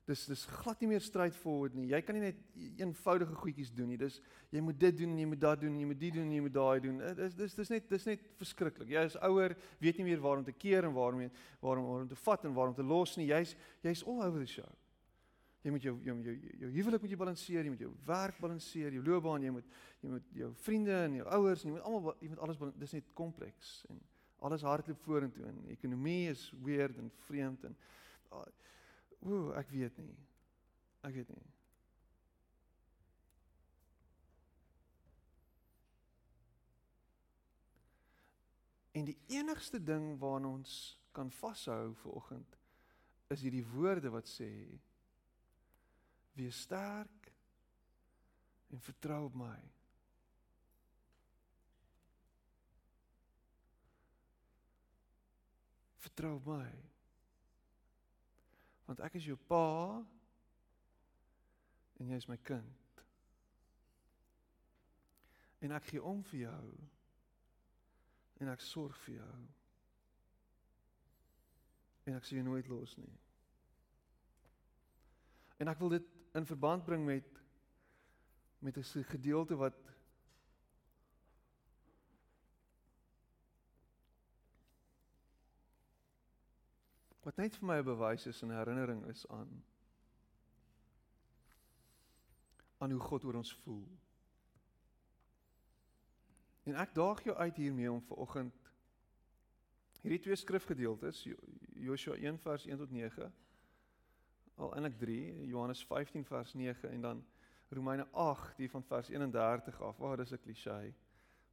dis 0.06 0.26
dis 0.30 0.44
glad 0.60 0.82
nie 0.84 0.90
meer 0.92 1.02
straightforward 1.02 1.74
nie. 1.74 1.88
Jy 1.90 2.00
kan 2.06 2.18
nie 2.18 2.28
net 2.28 2.42
eenvoudige 2.78 3.34
goedjies 3.40 3.72
doen 3.74 3.90
nie. 3.90 3.98
Dis 3.98 4.20
jy 4.54 4.62
moet 4.62 4.78
dit 4.80 4.98
doen 5.00 5.16
en 5.16 5.22
jy 5.24 5.28
moet 5.32 5.42
dat 5.42 5.62
doen 5.64 5.74
en 5.74 5.82
jy 5.82 5.90
moet 5.90 6.00
dit 6.00 6.14
doen 6.14 6.28
en 6.28 6.36
jy 6.36 6.44
moet 6.46 6.56
daai 6.56 6.80
doen. 6.84 7.00
Dis 7.18 7.38
dis 7.40 7.58
dis 7.58 7.72
net 7.74 7.90
dis 7.90 8.08
net 8.12 8.26
verskriklik. 8.38 8.92
Jy 8.94 9.06
is 9.10 9.18
ouer, 9.26 9.56
weet 9.82 10.02
nie 10.02 10.08
meer 10.12 10.22
waar 10.22 10.42
om 10.42 10.46
te 10.46 10.54
keer 10.54 10.86
en 10.86 10.94
waar 10.94 11.18
om 11.18 11.26
waarom 11.64 11.92
om 11.96 12.10
te 12.10 12.18
vat 12.22 12.46
en 12.46 12.54
waar 12.54 12.74
om 12.74 12.78
te 12.78 12.86
los 12.86 13.16
nie. 13.18 13.32
Jy's 13.32 13.56
jy's 13.86 14.04
all 14.06 14.22
over 14.22 14.42
the 14.44 14.50
show. 14.50 14.70
Jy 15.66 15.74
moet 15.74 15.88
jou 15.88 15.96
jou 16.06 16.16
jou, 16.22 16.36
jou 16.62 16.68
huwelik 16.76 17.02
moet 17.02 17.14
jy 17.16 17.18
balanseer, 17.18 17.64
jy 17.66 17.72
moet 17.74 17.82
jou 17.88 17.94
werk 18.06 18.38
balanseer, 18.38 18.94
jou 18.94 19.06
loopbaan, 19.08 19.48
jy 19.48 19.54
moet 19.56 19.72
jy 20.04 20.12
moet 20.12 20.36
jou 20.38 20.52
vriende 20.68 21.00
en 21.08 21.16
jou 21.18 21.26
ouers 21.40 21.64
en 21.64 21.72
jy 21.72 21.78
moet 21.80 21.88
almal 21.90 22.20
jy 22.22 22.30
moet 22.30 22.44
alles 22.46 22.62
dis 22.84 22.94
net 23.00 23.10
kompleks 23.18 23.80
en 23.90 24.04
alles 24.46 24.66
hardloop 24.68 25.02
vorentoe 25.02 25.48
en 25.50 25.64
ekonomie 25.74 26.30
is 26.30 26.52
weird 26.62 27.00
en 27.02 27.10
vreemd 27.26 27.66
en 27.66 27.74
uh, 28.30 28.44
Ooh, 29.26 29.54
ek 29.58 29.70
weet 29.74 29.98
nie. 29.98 30.18
Ek 31.02 31.14
weet 31.18 31.30
nie. 31.34 31.46
En 38.96 39.10
die 39.10 39.18
enigste 39.34 39.82
ding 39.84 40.14
waaraan 40.22 40.46
ons 40.46 40.76
kan 41.12 41.32
vashou 41.32 41.96
vanoggend 42.04 42.58
is 43.34 43.42
hierdie 43.42 43.66
woorde 43.74 44.12
wat 44.14 44.30
sê 44.30 44.50
wees 46.38 46.62
sterk 46.68 47.32
en 48.72 48.82
vertrou 48.86 49.26
op 49.26 49.38
my. 49.42 49.60
Vertrou 56.06 56.36
op 56.38 56.52
my. 56.54 56.95
Want 58.86 59.02
ek 59.06 59.18
is 59.20 59.26
jou 59.26 59.38
pa 59.50 60.04
en 62.00 62.10
jy 62.12 62.18
is 62.20 62.28
my 62.30 62.38
kind. 62.46 63.04
En 65.66 65.74
ek 65.74 65.88
gee 65.90 66.04
om 66.04 66.24
vir 66.30 66.40
jou. 66.46 66.66
En 68.44 68.52
ek 68.52 68.62
sorg 68.62 68.98
vir 69.06 69.16
jou. 69.18 69.36
En 72.06 72.18
ek 72.20 72.28
sien 72.28 72.42
jou 72.42 72.48
nooit 72.50 72.68
los 72.70 72.98
nie. 73.00 73.14
En 75.58 75.72
ek 75.72 75.80
wil 75.82 75.96
dit 75.96 76.12
in 76.36 76.46
verband 76.46 76.86
bring 76.86 77.06
met 77.08 77.32
met 78.66 78.78
'n 78.78 79.04
gedeelte 79.04 79.56
wat 79.56 79.78
wat 87.36 87.44
net 87.44 87.56
vir 87.60 87.68
my 87.68 87.78
'n 87.80 87.84
bewys 87.84 88.28
is 88.28 88.42
en 88.42 88.50
'n 88.50 88.58
herinnering 88.58 89.06
is 89.06 89.28
aan 89.28 89.64
aan 92.78 92.92
hoe 92.92 93.00
God 93.00 93.24
oor 93.24 93.36
ons 93.36 93.54
voel. 93.54 93.88
En 96.64 96.76
ek 96.76 96.94
daag 96.94 97.24
jou 97.24 97.36
uit 97.36 97.56
hiermee 97.56 97.92
om 97.92 98.02
ver 98.02 98.18
oggend 98.18 98.72
hierdie 100.02 100.20
twee 100.20 100.36
skrifgedeeltes 100.36 101.28
Joshua 101.74 102.16
1 102.16 102.40
vers 102.40 102.66
1 102.66 102.78
tot 102.78 102.92
9 102.92 103.34
al 104.56 104.74
eintlik 104.74 104.98
3 104.98 105.46
Johannes 105.48 105.86
15 105.86 106.26
vers 106.26 106.54
9 106.54 106.90
en 106.90 107.02
dan 107.02 107.26
Romeine 107.70 108.08
8 108.12 108.58
die 108.58 108.70
van 108.70 108.84
vers 108.84 109.10
31 109.10 109.82
af. 109.82 109.98
Waar 109.98 110.20
is 110.20 110.32
'n 110.32 110.40
klise. 110.40 110.94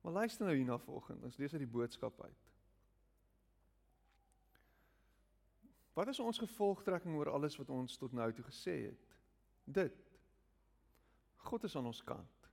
Maar 0.01 0.13
luister 0.13 0.45
nou 0.45 0.57
hierna 0.57 0.79
vanoggend. 0.79 1.23
Ons 1.23 1.37
lees 1.37 1.53
uit 1.53 1.61
die 1.61 1.71
boodskap 1.71 2.23
uit. 2.23 2.52
Wat 5.93 6.09
is 6.09 6.21
ons 6.21 6.41
gevolgtrekking 6.41 7.17
oor 7.17 7.31
alles 7.31 7.57
wat 7.61 7.71
ons 7.71 7.97
tot 8.01 8.13
nou 8.13 8.29
toe 8.33 8.45
gesê 8.45 8.77
het? 8.89 9.17
Dit. 9.65 9.99
God 11.37 11.65
is 11.65 11.77
aan 11.77 11.87
ons 11.91 12.05
kant. 12.05 12.49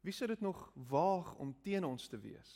Wie 0.00 0.14
sou 0.14 0.28
dit 0.30 0.40
nog 0.40 0.70
waag 0.88 1.34
om 1.42 1.54
teen 1.62 1.84
ons 1.84 2.08
te 2.08 2.18
wees? 2.18 2.52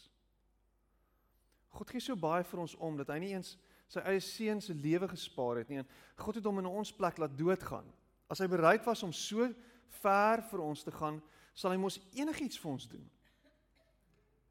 God 1.75 1.91
gee 1.91 2.03
so 2.03 2.17
baie 2.19 2.47
vir 2.47 2.63
ons 2.63 2.77
om 2.79 2.97
dat 2.99 3.11
hy 3.11 3.19
nie 3.23 3.35
eens 3.35 3.57
sy 3.91 4.03
eie 4.07 4.23
seun 4.23 4.61
se 4.63 4.75
lewe 4.75 5.09
gespaar 5.11 5.61
het 5.61 5.71
nie. 5.71 5.83
God 6.19 6.39
het 6.39 6.47
hom 6.47 6.63
in 6.63 6.71
ons 6.71 6.93
plek 6.95 7.19
laat 7.19 7.35
doodgaan. 7.39 7.87
As 8.31 8.39
hy 8.39 8.47
bereid 8.51 8.87
was 8.87 9.03
om 9.03 9.13
so 9.15 9.49
ver 10.01 10.45
vir 10.47 10.63
ons 10.63 10.85
te 10.87 10.95
gaan, 10.95 11.19
sal 11.55 11.75
hy 11.75 11.81
mos 11.83 11.99
enigiets 12.15 12.59
vir 12.63 12.71
ons 12.71 12.87
doen. 12.91 13.03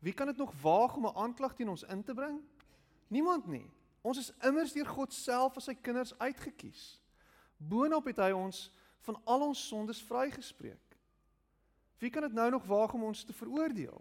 Wie 0.03 0.13
kan 0.15 0.27
dit 0.27 0.39
nog 0.39 0.51
waag 0.61 0.95
om 0.99 1.07
'n 1.07 1.15
aanklag 1.15 1.55
teen 1.55 1.71
ons 1.71 1.83
in 1.83 2.03
te 2.03 2.13
bring? 2.13 2.39
Niemand 3.07 3.47
nie. 3.47 3.67
Ons 4.01 4.21
is 4.21 4.31
immers 4.47 4.73
deur 4.73 4.88
God 4.88 5.13
self 5.13 5.57
as 5.59 5.67
sy 5.69 5.75
kinders 5.75 6.13
uitget 6.19 6.55
kies. 6.59 6.83
Boonop 7.59 8.07
het 8.07 8.21
hy 8.23 8.31
ons 8.35 8.69
van 9.07 9.17
al 9.27 9.49
ons 9.49 9.65
sondes 9.67 9.99
vrygespreek. 10.07 10.95
Wie 11.99 12.12
kan 12.13 12.23
dit 12.23 12.35
nou 12.35 12.47
nog 12.53 12.65
waag 12.67 12.93
om 12.95 13.09
ons 13.09 13.25
te 13.27 13.35
veroordeel? 13.35 13.99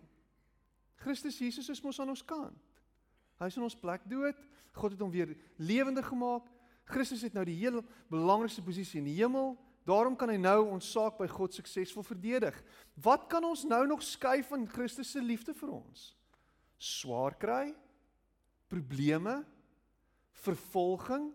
Christus 1.03 1.39
Jesus 1.39 1.69
is 1.69 1.83
mos 1.83 1.99
aan 1.99 2.13
ons 2.15 2.23
kant. 2.23 2.59
Hy 3.39 3.47
is 3.51 3.59
in 3.59 3.67
ons 3.67 3.79
plek 3.79 4.05
dood. 4.11 4.39
God 4.79 4.95
het 4.95 5.03
hom 5.03 5.11
weer 5.11 5.35
lewendig 5.59 6.07
gemaak. 6.07 6.47
Christus 6.89 7.25
het 7.27 7.35
nou 7.35 7.45
die 7.47 7.59
heel 7.59 7.83
belangrikste 8.11 8.63
posisie 8.65 9.01
in 9.03 9.11
die 9.11 9.19
hemel. 9.19 9.57
Daarom 9.89 10.17
kan 10.19 10.31
hy 10.31 10.37
nou 10.41 10.69
ons 10.75 10.91
saak 10.93 11.17
by 11.19 11.27
God 11.31 11.55
suksesvol 11.57 12.05
verdedig. 12.07 12.57
Wat 13.01 13.27
kan 13.31 13.45
ons 13.47 13.65
nou 13.69 13.83
nog 13.89 14.03
skei 14.05 14.43
van 14.47 14.67
Christus 14.69 15.15
se 15.15 15.23
liefde 15.23 15.55
vir 15.57 15.73
ons? 15.79 16.11
Swaar 16.79 17.35
kry? 17.41 17.73
Probleme? 18.69 19.41
Vervolging, 20.45 21.33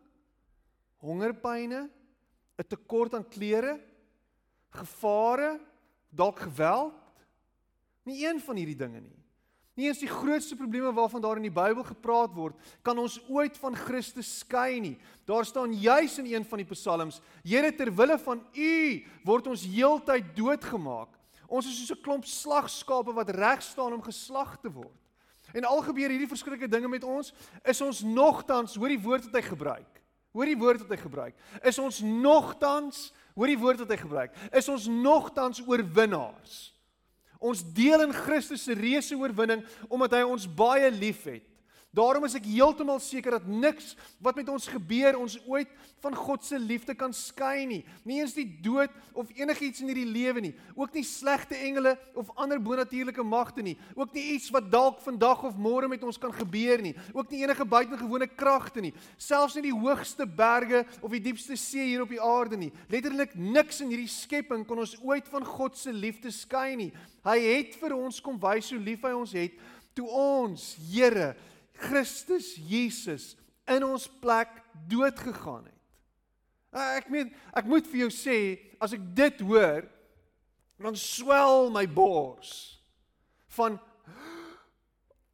hongerpyne, 1.03 1.89
'n 2.57 2.67
tekort 2.67 3.13
aan 3.13 3.27
klere, 3.27 3.79
gevare, 4.69 5.59
dalk 6.09 6.39
geweld. 6.39 6.93
Nie 8.03 8.27
een 8.27 8.39
van 8.39 8.55
hierdie 8.55 8.77
dinge 8.77 8.99
nie. 8.99 9.23
Nie 9.73 9.87
eens 9.89 10.03
die 10.03 10.11
grootste 10.11 10.55
probleme 10.55 10.91
waarvan 10.93 11.21
daar 11.21 11.39
in 11.39 11.47
die 11.47 11.53
Bybel 11.53 11.83
gepraat 11.83 12.33
word, 12.35 12.57
kan 12.85 12.97
ons 13.01 13.17
ooit 13.25 13.57
van 13.57 13.75
Christus 13.75 14.29
skei 14.43 14.77
nie. 14.79 14.97
Daar 15.25 15.45
staan 15.45 15.73
juis 15.73 16.19
in 16.21 16.29
een 16.29 16.45
van 16.45 16.61
die 16.61 16.67
psalms: 16.69 17.21
"Here, 17.43 17.71
ter 17.75 17.89
wille 17.95 18.19
van 18.19 18.43
U 18.53 19.03
word 19.25 19.47
ons 19.47 19.65
heeltyd 19.65 20.35
doodgemaak. 20.35 21.09
Ons 21.47 21.65
is 21.65 21.77
soos 21.79 21.97
'n 21.97 22.01
klomp 22.01 22.25
slagskape 22.25 23.13
wat 23.13 23.29
reg 23.29 23.61
staan 23.61 23.93
om 23.93 24.01
geslag 24.01 24.59
te 24.61 24.69
word." 24.71 25.02
En 25.53 25.67
al 25.69 25.83
gebeur 25.85 26.09
hierdie 26.09 26.29
verskriklike 26.29 26.69
dinge 26.71 26.89
met 26.89 27.03
ons, 27.05 27.29
is 27.61 27.81
ons 27.85 28.01
nogtans, 28.01 28.73
hoor 28.75 28.93
die 28.93 29.01
woord 29.01 29.27
wat 29.29 29.37
hy 29.37 29.43
gebruik. 29.45 30.01
Hoor 30.33 30.49
die 30.49 30.57
woord 30.57 30.81
wat 30.81 30.93
hy 30.95 30.97
gebruik. 30.97 31.35
Is 31.61 31.77
ons 31.77 31.99
nogtans, 32.01 33.11
hoor 33.37 33.51
die 33.51 33.59
woord 33.61 33.83
wat 33.83 33.91
hy 33.93 33.99
gebruik. 34.01 34.37
Is 34.49 34.69
ons 34.73 34.87
nogtans 34.89 35.61
oorwinnaars. 35.61 36.55
Ons 37.43 37.61
deel 37.75 38.07
in 38.07 38.15
Christus 38.15 38.63
se 38.65 38.73
reuse 38.77 39.13
oorwinning 39.19 39.61
omdat 39.91 40.17
hy 40.17 40.23
ons 40.25 40.47
baie 40.49 40.89
liefhet. 40.93 41.45
Daarom 41.93 42.25
is 42.25 42.33
ek 42.33 42.47
heeltemal 42.49 42.97
seker 42.97 43.35
dat 43.35 43.45
niks 43.45 43.91
wat 44.17 44.39
met 44.39 44.47
ons 44.49 44.65
gebeur 44.65 45.13
ons 45.19 45.35
ooit 45.45 45.69
van 46.01 46.15
God 46.17 46.41
se 46.41 46.57
liefde 46.57 46.95
kan 46.97 47.11
skei 47.13 47.67
nie. 47.69 47.83
Nie 48.01 48.23
eens 48.23 48.33
die 48.33 48.47
dood 48.65 48.89
of 49.13 49.29
enigiets 49.37 49.83
in 49.83 49.91
hierdie 49.91 50.09
lewe 50.09 50.41
nie. 50.41 50.51
Ook 50.73 50.97
nie 50.97 51.03
slegte 51.05 51.53
engele 51.53 51.93
of 52.17 52.31
ander 52.33 52.57
bonatuurlike 52.57 53.21
magte 53.23 53.61
nie. 53.61 53.75
Ook 53.93 54.17
nie 54.17 54.23
iets 54.33 54.49
wat 54.55 54.71
dalk 54.73 55.03
vandag 55.05 55.45
of 55.51 55.59
môre 55.61 55.91
met 55.91 56.01
ons 56.01 56.17
kan 56.17 56.33
gebeur 56.33 56.81
nie. 56.81 56.95
Ook 57.13 57.29
nie 57.29 57.43
enige 57.45 57.69
buitengewone 57.75 58.27
kragte 58.33 58.81
nie. 58.81 58.95
Selfs 59.21 59.59
nie 59.59 59.67
die 59.69 59.77
hoogste 59.77 60.25
berge 60.25 60.81
of 60.97 61.13
die 61.13 61.21
diepste 61.29 61.53
see 61.61 61.91
hier 61.91 62.07
op 62.07 62.11
die 62.11 62.21
aarde 62.21 62.57
nie. 62.57 62.71
Letterlik 62.89 63.37
niks 63.37 63.85
in 63.85 63.93
hierdie 63.93 64.09
skepping 64.09 64.65
kon 64.65 64.81
ons 64.81 64.97
ooit 65.05 65.29
van 65.29 65.45
God 65.45 65.77
se 65.77 65.93
liefde 65.93 66.33
skei 66.33 66.73
nie. 66.73 66.89
Hy 67.21 67.37
het 67.37 67.77
vir 67.77 67.93
ons 68.01 68.17
kom 68.17 68.41
wys 68.41 68.73
hoe 68.73 68.81
lief 68.81 69.05
hy 69.05 69.13
ons 69.13 69.37
het 69.37 69.61
toe 69.93 70.07
ons 70.09 70.71
Here 70.89 71.35
Christus 71.83 72.53
Jesus 72.57 73.33
in 73.69 73.85
ons 73.87 74.07
plek 74.21 74.51
dood 74.89 75.19
gegaan 75.19 75.65
het. 75.67 75.81
Ah, 76.73 76.95
ek 76.97 77.09
meen, 77.13 77.29
ek 77.53 77.67
moet 77.69 77.85
vir 77.91 78.05
jou 78.05 78.11
sê, 78.13 78.37
as 78.81 78.95
ek 78.95 79.03
dit 79.15 79.43
hoor, 79.45 79.85
dan 80.81 80.97
swel 80.97 81.69
my 81.71 81.85
bors 81.87 82.81
van 83.55 83.77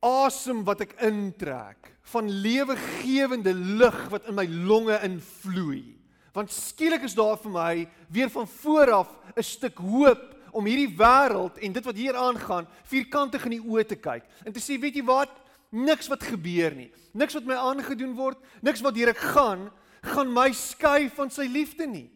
asem 0.04 0.62
wat 0.68 0.84
ek 0.84 0.98
intrek, 1.08 1.94
van 2.12 2.28
lewegewende 2.44 3.54
lug 3.54 3.98
wat 4.12 4.28
in 4.30 4.38
my 4.38 4.46
longe 4.48 4.98
invloei. 5.06 5.96
Want 6.36 6.54
skielik 6.54 7.08
is 7.08 7.16
daar 7.18 7.40
vir 7.42 7.54
my 7.54 7.74
weer 8.12 8.30
van 8.30 8.48
vooraf 8.48 9.10
'n 9.36 9.44
stuk 9.44 9.80
hoop 9.80 10.36
om 10.52 10.66
hierdie 10.66 10.96
wêreld 10.98 11.58
en 11.58 11.74
dit 11.74 11.86
wat 11.86 11.96
hier 11.96 12.16
aangaan 12.16 12.68
vierkantig 12.84 13.46
in 13.46 13.58
die 13.58 13.66
oë 13.66 13.86
te 13.88 13.96
kyk 13.96 14.26
en 14.46 14.54
te 14.54 14.60
sê 14.60 14.80
weet 14.80 14.96
jy 14.96 15.06
wat 15.06 15.30
niks 15.70 16.10
wat 16.10 16.24
gebeur 16.24 16.76
nie. 16.76 16.90
Niks 17.14 17.36
wat 17.38 17.48
my 17.48 17.58
aangedoen 17.58 18.16
word, 18.18 18.40
niks 18.66 18.82
wat 18.86 18.96
deur 18.98 19.12
ek 19.14 19.22
gaan, 19.36 19.68
gaan 20.14 20.32
my 20.34 20.50
skei 20.56 21.10
van 21.14 21.32
sy 21.34 21.48
liefde 21.52 21.88
nie. 21.90 22.08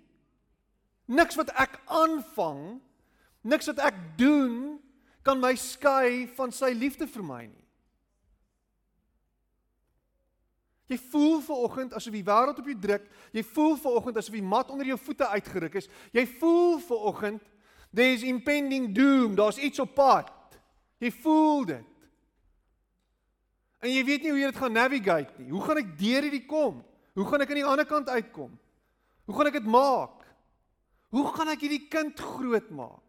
Niks 1.12 1.36
wat 1.36 1.52
ek 1.60 1.76
aanvang, 1.92 2.80
niks 3.44 3.68
wat 3.70 3.82
ek 3.84 3.98
doen 4.18 4.80
kan 5.24 5.40
my 5.40 5.54
skei 5.60 6.26
van 6.36 6.52
sy 6.56 6.72
liefde 6.76 7.08
vir 7.08 7.26
my 7.26 7.44
nie. 7.48 7.64
Jy 10.92 11.00
voel 11.10 11.40
ver 11.42 11.62
oggend 11.64 11.96
asof 11.96 12.14
die 12.14 12.26
wêreld 12.28 12.60
op 12.60 12.68
jou 12.68 12.76
druk. 12.78 13.06
Jy 13.34 13.44
voel 13.54 13.78
ver 13.80 13.98
oggend 13.98 14.20
asof 14.20 14.36
die 14.36 14.46
mat 14.46 14.70
onder 14.70 14.88
jou 14.88 14.98
voete 15.00 15.28
uitgeruk 15.32 15.80
is. 15.80 15.88
Jy 16.14 16.26
voel 16.38 16.78
ver 16.84 17.08
oggend 17.10 17.50
there 17.94 18.14
is 18.14 18.26
impending 18.28 18.92
doom. 18.94 19.36
Daar's 19.36 19.58
iets 19.58 19.80
op 19.80 19.94
pad. 19.96 20.30
Jy 21.00 21.12
voel 21.24 21.66
dit. 21.72 21.93
En 23.84 23.92
jy 23.92 24.04
weet 24.08 24.24
nie 24.24 24.32
hoe 24.32 24.40
jy 24.40 24.50
dit 24.54 24.60
gaan 24.62 24.78
navigate 24.78 25.34
nie. 25.42 25.52
Hoe 25.52 25.62
gaan 25.66 25.82
ek 25.82 25.96
deur 26.00 26.24
hierdie 26.24 26.46
kom? 26.48 26.80
Hoe 27.18 27.26
gaan 27.28 27.44
ek 27.44 27.52
aan 27.52 27.60
die 27.60 27.68
ander 27.68 27.88
kant 27.88 28.10
uitkom? 28.10 28.54
Hoe 29.28 29.36
gaan 29.36 29.50
ek 29.50 29.58
dit 29.60 29.68
maak? 29.70 30.24
Hoe 31.14 31.26
gaan 31.36 31.52
ek 31.52 31.66
hierdie 31.66 31.86
kind 31.92 32.20
grootmaak? 32.20 33.02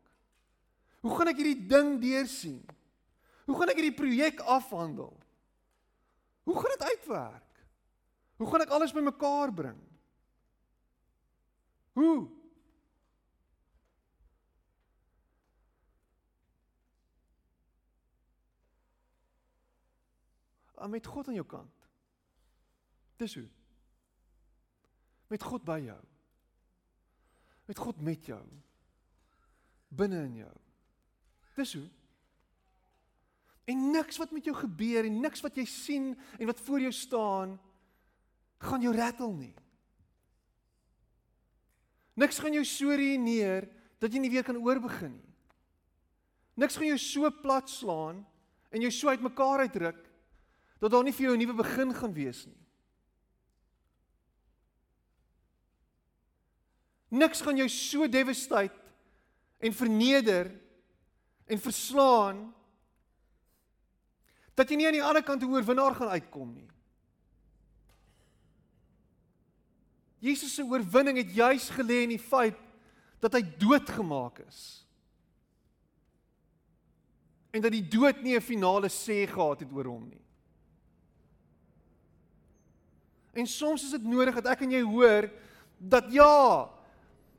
Hoe 1.04 1.14
gaan 1.14 1.30
ek 1.30 1.40
hierdie 1.40 1.68
ding 1.70 1.94
deursien? 2.02 2.60
Hoe 3.46 3.56
gaan 3.58 3.70
ek 3.70 3.78
hierdie 3.80 3.96
projek 3.96 4.42
afhandel? 4.50 5.12
Hoe 6.44 6.56
gaan 6.58 6.74
dit 6.74 6.86
uitwerk? 6.90 7.64
Hoe 8.40 8.48
gaan 8.50 8.64
ek 8.64 8.74
alles 8.74 8.92
bymekaar 8.92 9.52
bring? 9.54 9.78
Hoe? 11.94 12.26
Met 20.88 21.06
God 21.06 21.28
aan 21.28 21.38
jou 21.38 21.46
kant. 21.46 21.88
Dis 23.16 23.34
hoe. 23.34 23.48
Met 25.30 25.42
God 25.42 25.64
by 25.66 25.78
jou. 25.84 26.00
Met 27.64 27.78
God 27.78 28.00
met 28.04 28.26
jou. 28.26 28.42
Binne 29.88 30.24
in 30.28 30.40
jou. 30.42 30.54
Dis 31.56 31.74
hoe. 31.78 31.86
En 33.64 33.90
niks 33.94 34.18
wat 34.20 34.32
met 34.34 34.44
jou 34.44 34.56
gebeur 34.56 35.06
en 35.08 35.20
niks 35.24 35.40
wat 35.44 35.56
jy 35.56 35.64
sien 35.68 36.10
en 36.38 36.48
wat 36.50 36.60
voor 36.60 36.82
jou 36.84 36.92
staan 36.92 37.54
gaan 38.64 38.84
jou 38.84 38.92
rattle 38.96 39.32
nie. 39.32 39.54
Niks 42.14 42.38
gaan 42.38 42.54
jou 42.54 42.64
so 42.68 42.94
ruïneer 42.94 43.66
dat 44.02 44.12
jy 44.12 44.20
nie 44.22 44.32
weer 44.32 44.44
kan 44.46 44.60
oorbegin 44.60 45.16
nie. 45.16 45.32
Niks 46.60 46.76
gaan 46.78 46.92
jou 46.92 47.00
so 47.00 47.30
plat 47.42 47.70
slaan 47.70 48.20
en 48.70 48.84
jou 48.84 48.90
so 48.94 49.10
uitmekaar 49.10 49.64
uitdruk 49.66 49.98
dat 50.84 50.92
daar 50.92 51.04
nie 51.06 51.14
vir 51.16 51.26
jou 51.26 51.34
'n 51.34 51.40
nuwe 51.40 51.54
begin 51.56 51.94
gaan 51.94 52.12
wees 52.12 52.44
nie. 52.46 52.60
Niks 57.08 57.40
gaan 57.40 57.56
jou 57.56 57.68
so 57.68 58.08
devastate 58.08 58.80
en 59.58 59.72
verneder 59.72 60.60
en 61.46 61.58
verslaan 61.58 62.54
dat 64.54 64.68
jy 64.68 64.76
nie 64.76 64.86
aan 64.86 64.98
die 64.98 65.02
ander 65.02 65.22
kant 65.22 65.42
'n 65.42 65.48
oorwinnaar 65.48 65.94
gaan 65.94 66.08
uitkom 66.08 66.52
nie. 66.52 66.68
Jesus 70.18 70.54
se 70.54 70.62
oorwinning 70.62 71.16
het 71.16 71.34
juis 71.34 71.70
gelê 71.70 72.02
in 72.02 72.08
die 72.08 72.18
feit 72.18 72.56
dat 73.20 73.32
hy 73.32 73.42
doodgemaak 73.58 74.38
is. 74.38 74.86
En 77.50 77.62
dat 77.62 77.72
die 77.72 77.88
dood 77.88 78.22
nie 78.22 78.36
'n 78.36 78.40
finale 78.40 78.88
sê 78.88 79.26
gehad 79.26 79.60
het 79.60 79.72
oor 79.72 79.84
hom 79.84 80.08
nie. 80.08 80.23
En 83.34 83.46
soms 83.50 83.82
is 83.82 83.94
dit 83.96 84.06
nodig 84.06 84.36
dat 84.38 84.52
ek 84.54 84.62
en 84.66 84.74
jy 84.76 84.82
hoor 84.86 85.26
dat 85.78 86.06
ja, 86.14 86.70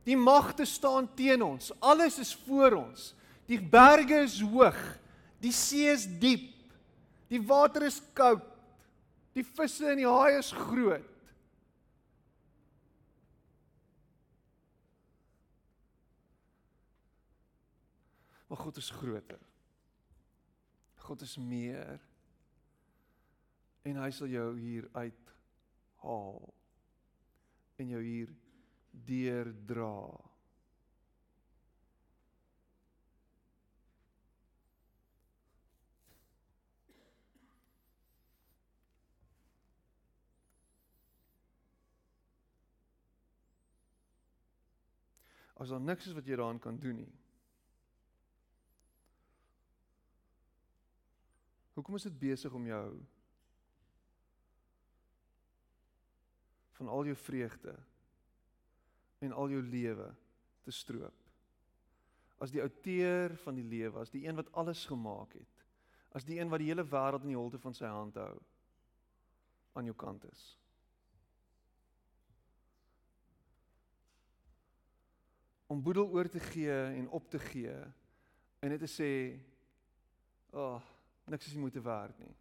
die 0.05 0.17
magte 0.19 0.67
staan 0.67 1.07
teen 1.17 1.41
ons. 1.41 1.71
Alles 1.79 2.19
is 2.21 2.35
voor 2.45 2.75
ons. 2.83 3.13
Die 3.49 3.61
berge 3.61 4.25
is 4.25 4.37
hoog. 4.43 4.77
Die 5.41 5.53
see 5.55 5.87
is 5.91 6.05
diep. 6.05 6.51
Die 7.31 7.41
water 7.41 7.87
is 7.87 8.01
koud. 8.17 8.43
Die 9.35 9.43
visse 9.43 9.87
en 9.91 9.99
die 9.99 10.07
haie 10.07 10.39
is 10.39 10.51
groot. 10.55 11.11
Maar 18.45 18.61
God 18.61 18.77
is 18.77 18.89
groter. 18.89 19.41
God 21.07 21.21
is 21.21 21.37
meer. 21.37 21.99
En 23.85 23.97
hy 24.01 24.09
sal 24.13 24.29
jou 24.31 24.51
hier 24.57 24.85
uit 24.93 25.24
haal 26.05 26.53
en 27.81 27.91
jou 27.91 28.01
hier 28.03 28.31
deurdra. 29.05 29.97
As 45.55 45.69
daar 45.71 45.79
niks 45.79 46.07
is 46.07 46.13
wat 46.13 46.27
jy 46.27 46.35
daaraan 46.35 46.59
kan 46.59 46.79
doen 46.79 46.99
nie. 46.99 47.11
Hoekom 51.75 51.95
is 51.95 52.07
dit 52.07 52.19
besig 52.19 52.53
om 52.55 52.67
jou 52.67 52.87
van 56.77 56.89
al 56.91 57.05
jou 57.09 57.15
vreugde 57.25 57.75
en 59.23 59.31
al 59.31 59.53
jou 59.53 59.61
lewe 59.63 60.09
te 60.65 60.71
stroop? 60.71 61.21
As 62.43 62.51
die 62.51 62.61
outeur 62.61 63.37
van 63.45 63.55
die 63.55 63.65
lewe, 63.65 64.01
as 64.01 64.11
die 64.11 64.25
een 64.27 64.35
wat 64.35 64.51
alles 64.59 64.83
gemaak 64.85 65.33
het, 65.37 65.63
as 66.15 66.27
die 66.27 66.39
een 66.39 66.51
wat 66.51 66.61
die 66.63 66.69
hele 66.71 66.85
wêreld 66.87 67.23
in 67.23 67.33
die 67.33 67.39
holte 67.39 67.59
van 67.59 67.75
sy 67.75 67.87
hand 67.91 68.19
hou 68.19 68.35
aan 69.75 69.87
jou 69.87 69.95
kant 69.99 70.23
is. 70.31 70.45
om 75.67 75.81
boedel 75.81 76.09
oor 76.13 76.29
te 76.29 76.39
gee 76.39 76.71
en 76.71 77.09
op 77.09 77.29
te 77.29 77.39
gee 77.39 77.73
en 78.59 78.69
net 78.69 78.79
te 78.79 78.89
sê 78.89 79.09
ag 80.55 80.77
oh, 80.77 80.91
niks 81.31 81.49
is 81.49 81.55
nie 81.55 81.63
moeite 81.65 81.81
werd 81.83 82.19
nie 82.21 82.33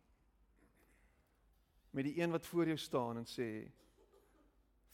met 1.97 2.09
die 2.09 2.19
een 2.21 2.35
wat 2.35 2.47
voor 2.47 2.69
jou 2.69 2.77
staan 2.79 3.23
en 3.23 3.29
sê 3.31 3.49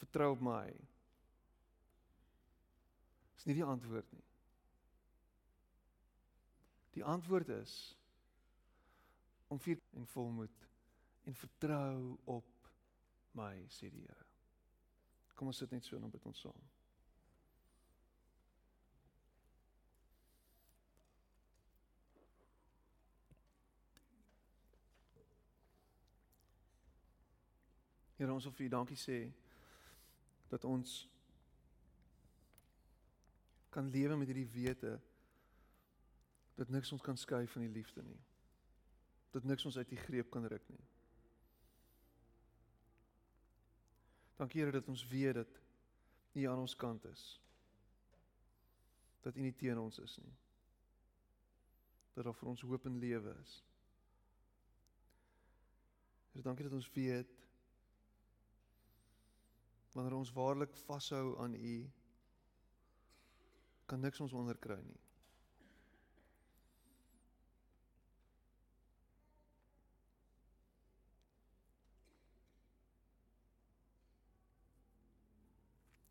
vertrou 0.01 0.33
op 0.35 0.43
my. 0.45 0.67
Is 3.37 3.47
nie 3.49 3.57
die 3.61 3.65
antwoord 3.65 4.13
nie. 4.13 4.25
Die 6.97 7.05
antwoord 7.05 7.49
is 7.61 7.75
om 9.49 9.61
vir 9.63 9.79
en 9.97 10.07
volmoed 10.07 10.67
en 11.25 11.35
vertrou 11.35 12.19
op 12.25 12.69
my 13.39 13.55
sê 13.71 13.91
die 13.93 14.03
Here. 14.03 14.27
Kom 15.39 15.49
ons 15.49 15.63
sit 15.63 15.73
net 15.73 15.87
so 15.87 15.97
en 15.97 16.11
bid 16.11 16.27
ons 16.29 16.43
saam. 16.45 16.69
Here 28.21 28.35
ons 28.35 28.45
wil 28.45 28.53
vir 28.59 28.67
U 28.69 28.73
dankie 28.75 28.99
sê 29.01 29.23
dat 30.51 30.65
ons 30.67 31.09
kan 33.71 33.91
lewe 33.91 34.17
met 34.19 34.27
hierdie 34.27 34.51
wete 34.51 34.97
dat 36.59 36.69
niks 36.69 36.93
ons 36.93 37.03
kan 37.03 37.17
skei 37.17 37.47
van 37.49 37.63
die 37.63 37.73
liefde 37.73 38.03
nie. 38.03 38.19
Dat 39.31 39.47
niks 39.47 39.65
ons 39.65 39.79
uit 39.79 39.89
die 39.89 40.01
greep 40.01 40.31
kan 40.31 40.45
ruk 40.51 40.67
nie. 40.69 40.83
Dankie 44.41 44.61
Here 44.61 44.75
dat 44.75 44.89
ons 44.89 45.07
weet 45.09 45.35
dat 45.35 45.59
U 46.33 46.45
aan 46.45 46.59
ons 46.59 46.77
kant 46.77 47.05
is. 47.05 47.25
Dat 49.23 49.37
U 49.37 49.41
nie 49.41 49.55
teen 49.55 49.79
ons 49.79 49.99
is 49.99 50.17
nie. 50.19 50.35
Dat 52.15 52.27
daar 52.27 52.37
vir 52.37 52.49
ons 52.53 52.65
hoop 52.67 52.87
en 52.91 52.99
lewe 52.99 53.35
is. 53.43 53.57
Here 56.33 56.45
dankie 56.45 56.67
dat 56.67 56.77
ons 56.77 56.91
weet 56.95 57.39
wanneer 59.94 60.16
ons 60.16 60.33
waarlik 60.33 60.76
vashou 60.87 61.38
aan 61.42 61.55
U 61.55 61.76
kan 63.90 64.00
niks 64.00 64.20
ons 64.20 64.33
onderkry 64.33 64.79
nie. 64.87 65.00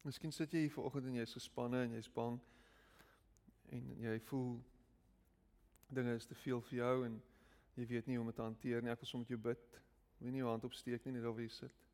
Miskien 0.03 0.31
sit 0.33 0.51
jy 0.51 0.65
hier 0.65 0.73
vanoggend 0.73 1.05
en 1.11 1.19
jy's 1.19 1.37
gespanne 1.37 1.83
en 1.85 1.91
jy's 1.93 2.09
bang 2.11 2.39
en 3.75 3.89
jy 4.01 4.15
voel 4.29 4.55
dinge 5.93 6.15
is 6.17 6.25
te 6.25 6.35
veel 6.43 6.63
vir 6.69 6.79
jou 6.79 6.95
en 7.05 7.19
jy 7.77 7.85
weet 7.91 8.07
nie 8.07 8.17
hoe 8.17 8.23
om 8.25 8.31
dit 8.31 8.39
te 8.39 8.47
hanteer 8.47 8.82
nie. 8.84 8.91
Ek 8.91 9.03
wil 9.03 9.09
sommer 9.11 9.27
met 9.27 9.36
jou 9.36 9.41
bid. 9.49 9.77
Wie 10.19 10.34
nie 10.34 10.41
jou 10.41 10.49
hand 10.49 10.65
opsteek 10.67 11.05
nie 11.05 11.15
net 11.15 11.23
daar 11.27 11.36
waar 11.38 11.45
jy 11.45 11.53
sit. 11.53 11.88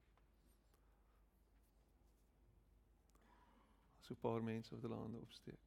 So 4.06 4.14
'n 4.14 4.20
paar 4.22 4.44
mense 4.44 4.74
wat 4.74 4.82
hulle 4.82 4.96
hande 4.96 5.18
opsteek. 5.18 5.62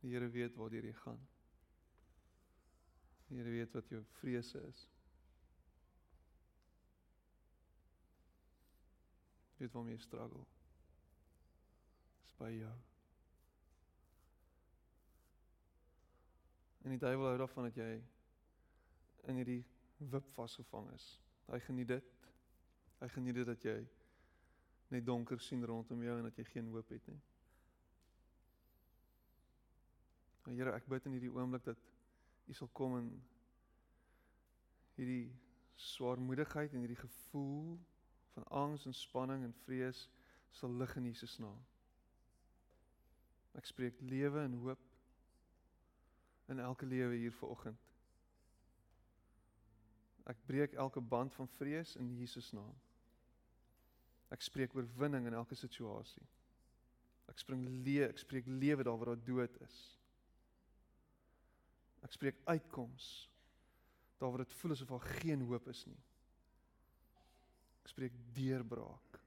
Die 0.00 0.12
Here 0.12 0.28
weet 0.30 0.54
waar 0.54 0.70
jy 0.70 0.92
gaan. 0.92 1.28
Die 3.28 3.38
Here 3.38 3.50
weet 3.50 3.72
wat 3.72 3.88
jou 3.88 4.04
vrese 4.04 4.60
is. 4.68 4.90
Weet 9.56 9.72
waarmee 9.72 9.94
jy 9.96 10.00
struggle. 10.00 10.44
Dis 12.20 12.34
by 12.38 12.50
jou. 12.50 12.76
En 16.84 16.90
die 16.90 16.98
duiwel 16.98 17.26
hou 17.26 17.38
daarvan 17.38 17.64
dat 17.64 17.74
jy 17.74 18.04
in 19.26 19.40
hierdie 19.40 19.64
wip 19.98 20.28
vasgevang 20.36 20.92
is. 20.92 21.20
Hy 21.50 21.58
geniet 21.66 21.88
dit. 21.88 22.12
Hy 23.00 23.08
geniet 23.08 23.34
dit 23.34 23.46
dat 23.46 23.64
jy 23.66 23.80
net 24.88 25.06
donker 25.06 25.40
sien 25.40 25.64
rondom 25.66 26.02
jou 26.02 26.18
en 26.18 26.28
dat 26.28 26.36
jy 26.38 26.44
geen 26.50 26.68
hoop 26.70 26.88
het 26.94 27.06
nie. 27.10 27.20
Maar 30.44 30.54
Here, 30.54 30.74
ek 30.78 30.86
bid 30.86 31.06
in 31.08 31.16
hierdie 31.16 31.32
oomblik 31.34 31.64
dat 31.66 31.80
U 32.46 32.54
sal 32.54 32.70
kom 32.78 32.94
en 33.00 33.08
hierdie 34.94 35.32
swaarmoedigheid 35.74 36.72
en 36.72 36.84
hierdie 36.84 37.00
gevoel 37.00 37.74
van 38.36 38.46
angs 38.62 38.86
en 38.86 38.94
spanning 38.94 39.42
en 39.44 39.56
vrees 39.64 40.06
sal 40.54 40.70
lig 40.70 40.94
in 40.96 41.08
Jesus 41.10 41.34
naam. 41.42 41.58
Ek 43.58 43.66
spreek 43.66 43.98
lewe 44.00 44.44
en 44.44 44.54
hoop 44.62 44.86
in 46.52 46.62
elke 46.62 46.86
lewe 46.86 47.16
hier 47.18 47.34
vanoggend. 47.40 47.82
Ek 50.30 50.38
breek 50.46 50.74
elke 50.74 51.00
band 51.00 51.34
van 51.34 51.48
vrees 51.58 51.96
in 51.96 52.14
Jesus 52.18 52.52
naam. 52.52 52.74
Ek 54.34 54.42
spreek 54.42 54.74
oorwinning 54.74 55.28
in 55.28 55.36
elke 55.38 55.54
situasie. 55.58 56.24
Ek 57.30 57.38
spring 57.42 57.64
lewe, 57.84 58.10
ek 58.10 58.20
spreek 58.22 58.48
lewe 58.48 58.84
daar 58.86 58.98
waar 58.98 59.12
daar 59.14 59.24
dood 59.26 59.60
is. 59.66 59.76
Ek 62.06 62.14
spreek 62.14 62.38
uitkoms 62.46 63.26
daar 64.16 64.32
waar 64.32 64.44
dit 64.44 64.54
voel 64.60 64.72
asof 64.72 64.88
daar 64.88 65.08
geen 65.20 65.42
hoop 65.44 65.66
is 65.68 65.82
nie. 65.86 65.98
Ek 67.84 67.90
spreek 67.92 68.14
deurbraak. 68.34 69.18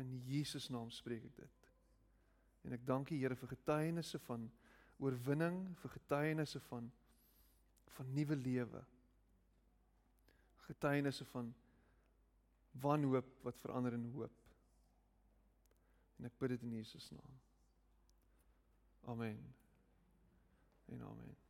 In 0.00 0.14
Jesus 0.26 0.70
naam 0.72 0.90
spreek 0.90 1.26
ek 1.28 1.36
dit. 1.42 1.68
En 2.66 2.74
ek 2.76 2.86
dank 2.86 3.10
U 3.10 3.18
Here 3.18 3.36
vir 3.38 3.52
getuienisse 3.52 4.18
van 4.26 4.46
oorwinning, 5.02 5.64
vir 5.82 5.94
getuienisse 5.98 6.62
van 6.70 6.90
van 7.92 8.08
nuwe 8.16 8.36
lewe. 8.40 8.80
Getuienisse 10.64 11.26
van 11.28 11.50
wanhoop 12.80 13.26
wat 13.42 13.58
verander 13.60 13.92
in 13.92 14.10
hoop. 14.14 14.32
En 16.16 16.24
ek 16.24 16.38
bid 16.38 16.54
dit 16.54 16.62
in 16.62 16.76
Jesus 16.78 17.10
naam. 17.10 17.38
Amen. 19.12 19.54
En 20.84 21.02
amen. 21.02 21.41